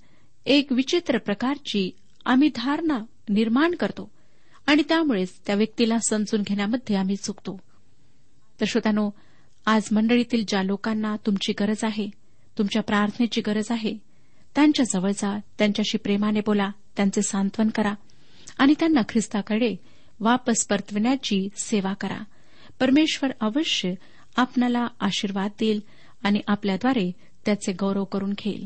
एक 0.45 0.71
विचित्र 0.71 1.17
प्रकारची 1.17 1.91
आम्ही 2.25 2.49
धारणा 2.55 2.99
निर्माण 3.29 3.75
करतो 3.75 4.11
आणि 4.67 4.81
त्यामुळेच 4.89 5.33
त्या 5.47 5.55
व्यक्तीला 5.55 5.97
समजून 6.09 6.41
घेण्यामध्ये 6.41 6.95
आम्ही 6.95 7.15
चुकतो. 7.15 7.59
तर 8.61 8.65
श्रोत्यानो 8.67 9.09
आज 9.65 9.83
मंडळीतील 9.91 10.43
ज्या 10.47 10.63
लोकांना 10.63 11.15
तुमची 11.25 11.53
गरज 11.59 11.83
आहे 11.83 12.09
तुमच्या 12.57 12.81
प्रार्थनेची 12.81 13.41
गरज 13.41 13.67
आहे 13.69 13.97
त्यांच्या 14.55 14.85
जवळ 14.85 15.11
जा 15.11 15.39
त्यांच्याशी 15.57 15.97
प्रेमाने 15.97 16.39
बोला 16.39 16.69
त्यांचे 16.95 17.21
सांत्वन 17.21 17.69
करा 17.69 17.93
आणि 18.57 18.73
त्यांना 18.79 19.01
ख्रिस्ताकडे 19.09 19.75
वापस 20.19 20.67
परतविण्याची 20.67 21.47
सेवा 21.57 21.93
करा. 21.93 22.23
परमेश्वर 22.79 23.31
अवश्य 23.41 23.93
आपणाला 24.37 24.87
आशीर्वाद 24.99 25.51
देईल 25.59 25.79
आणि 26.23 26.41
आपल्याद्वारे 26.47 27.11
त्याचे 27.45 27.71
गौरव 27.71 28.04
करून 28.04 28.30
घेईल. 28.30 28.65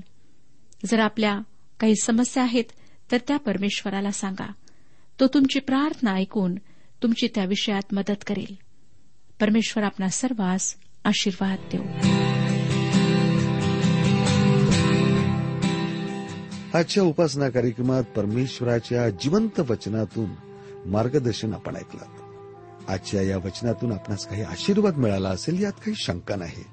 जर 0.85 0.99
आपल्या 0.99 1.39
काही 1.79 1.95
समस्या 2.03 2.43
आहेत 2.43 2.63
तर 3.11 3.17
त्या 3.27 3.37
परमेश्वराला 3.37 4.11
सांगा. 4.11 4.51
तो 5.19 5.27
तुमची 5.27 5.59
प्रार्थना 5.59 6.11
ऐकून 6.11 6.55
तुमची 7.03 7.27
त्या 7.35 7.45
विषयात 7.45 7.93
मदत 7.93 8.23
करेल. 8.27 8.55
परमेश्वर 9.39 9.83
आपणा 9.83 10.07
सर्वांस 10.07 10.75
आशीर्वाद 11.05 11.59
देऊ. 11.71 11.83
आजच्या 16.73 17.03
उपासना 17.03 17.49
कार्यक्रमात 17.49 18.03
परमेश्वराच्या 18.03 19.09
जिवंत 19.09 19.59
वचनातून 19.59 20.29
मार्गदर्शन 20.85 21.53
आपण 21.53 21.75
ऐकलं. 21.75 22.01
आजच्या 22.87 23.21
या 23.21 23.37
वचनातून 23.37 23.91
आपणास 23.91 24.27
काही 24.27 24.41
आशीर्वाद 24.41 24.97
मिळाला 24.97 25.29
असेल 25.29 25.63
यात 25.63 25.71
काही 25.71 25.93
शंका 25.95 26.35
नाही. 26.35 26.72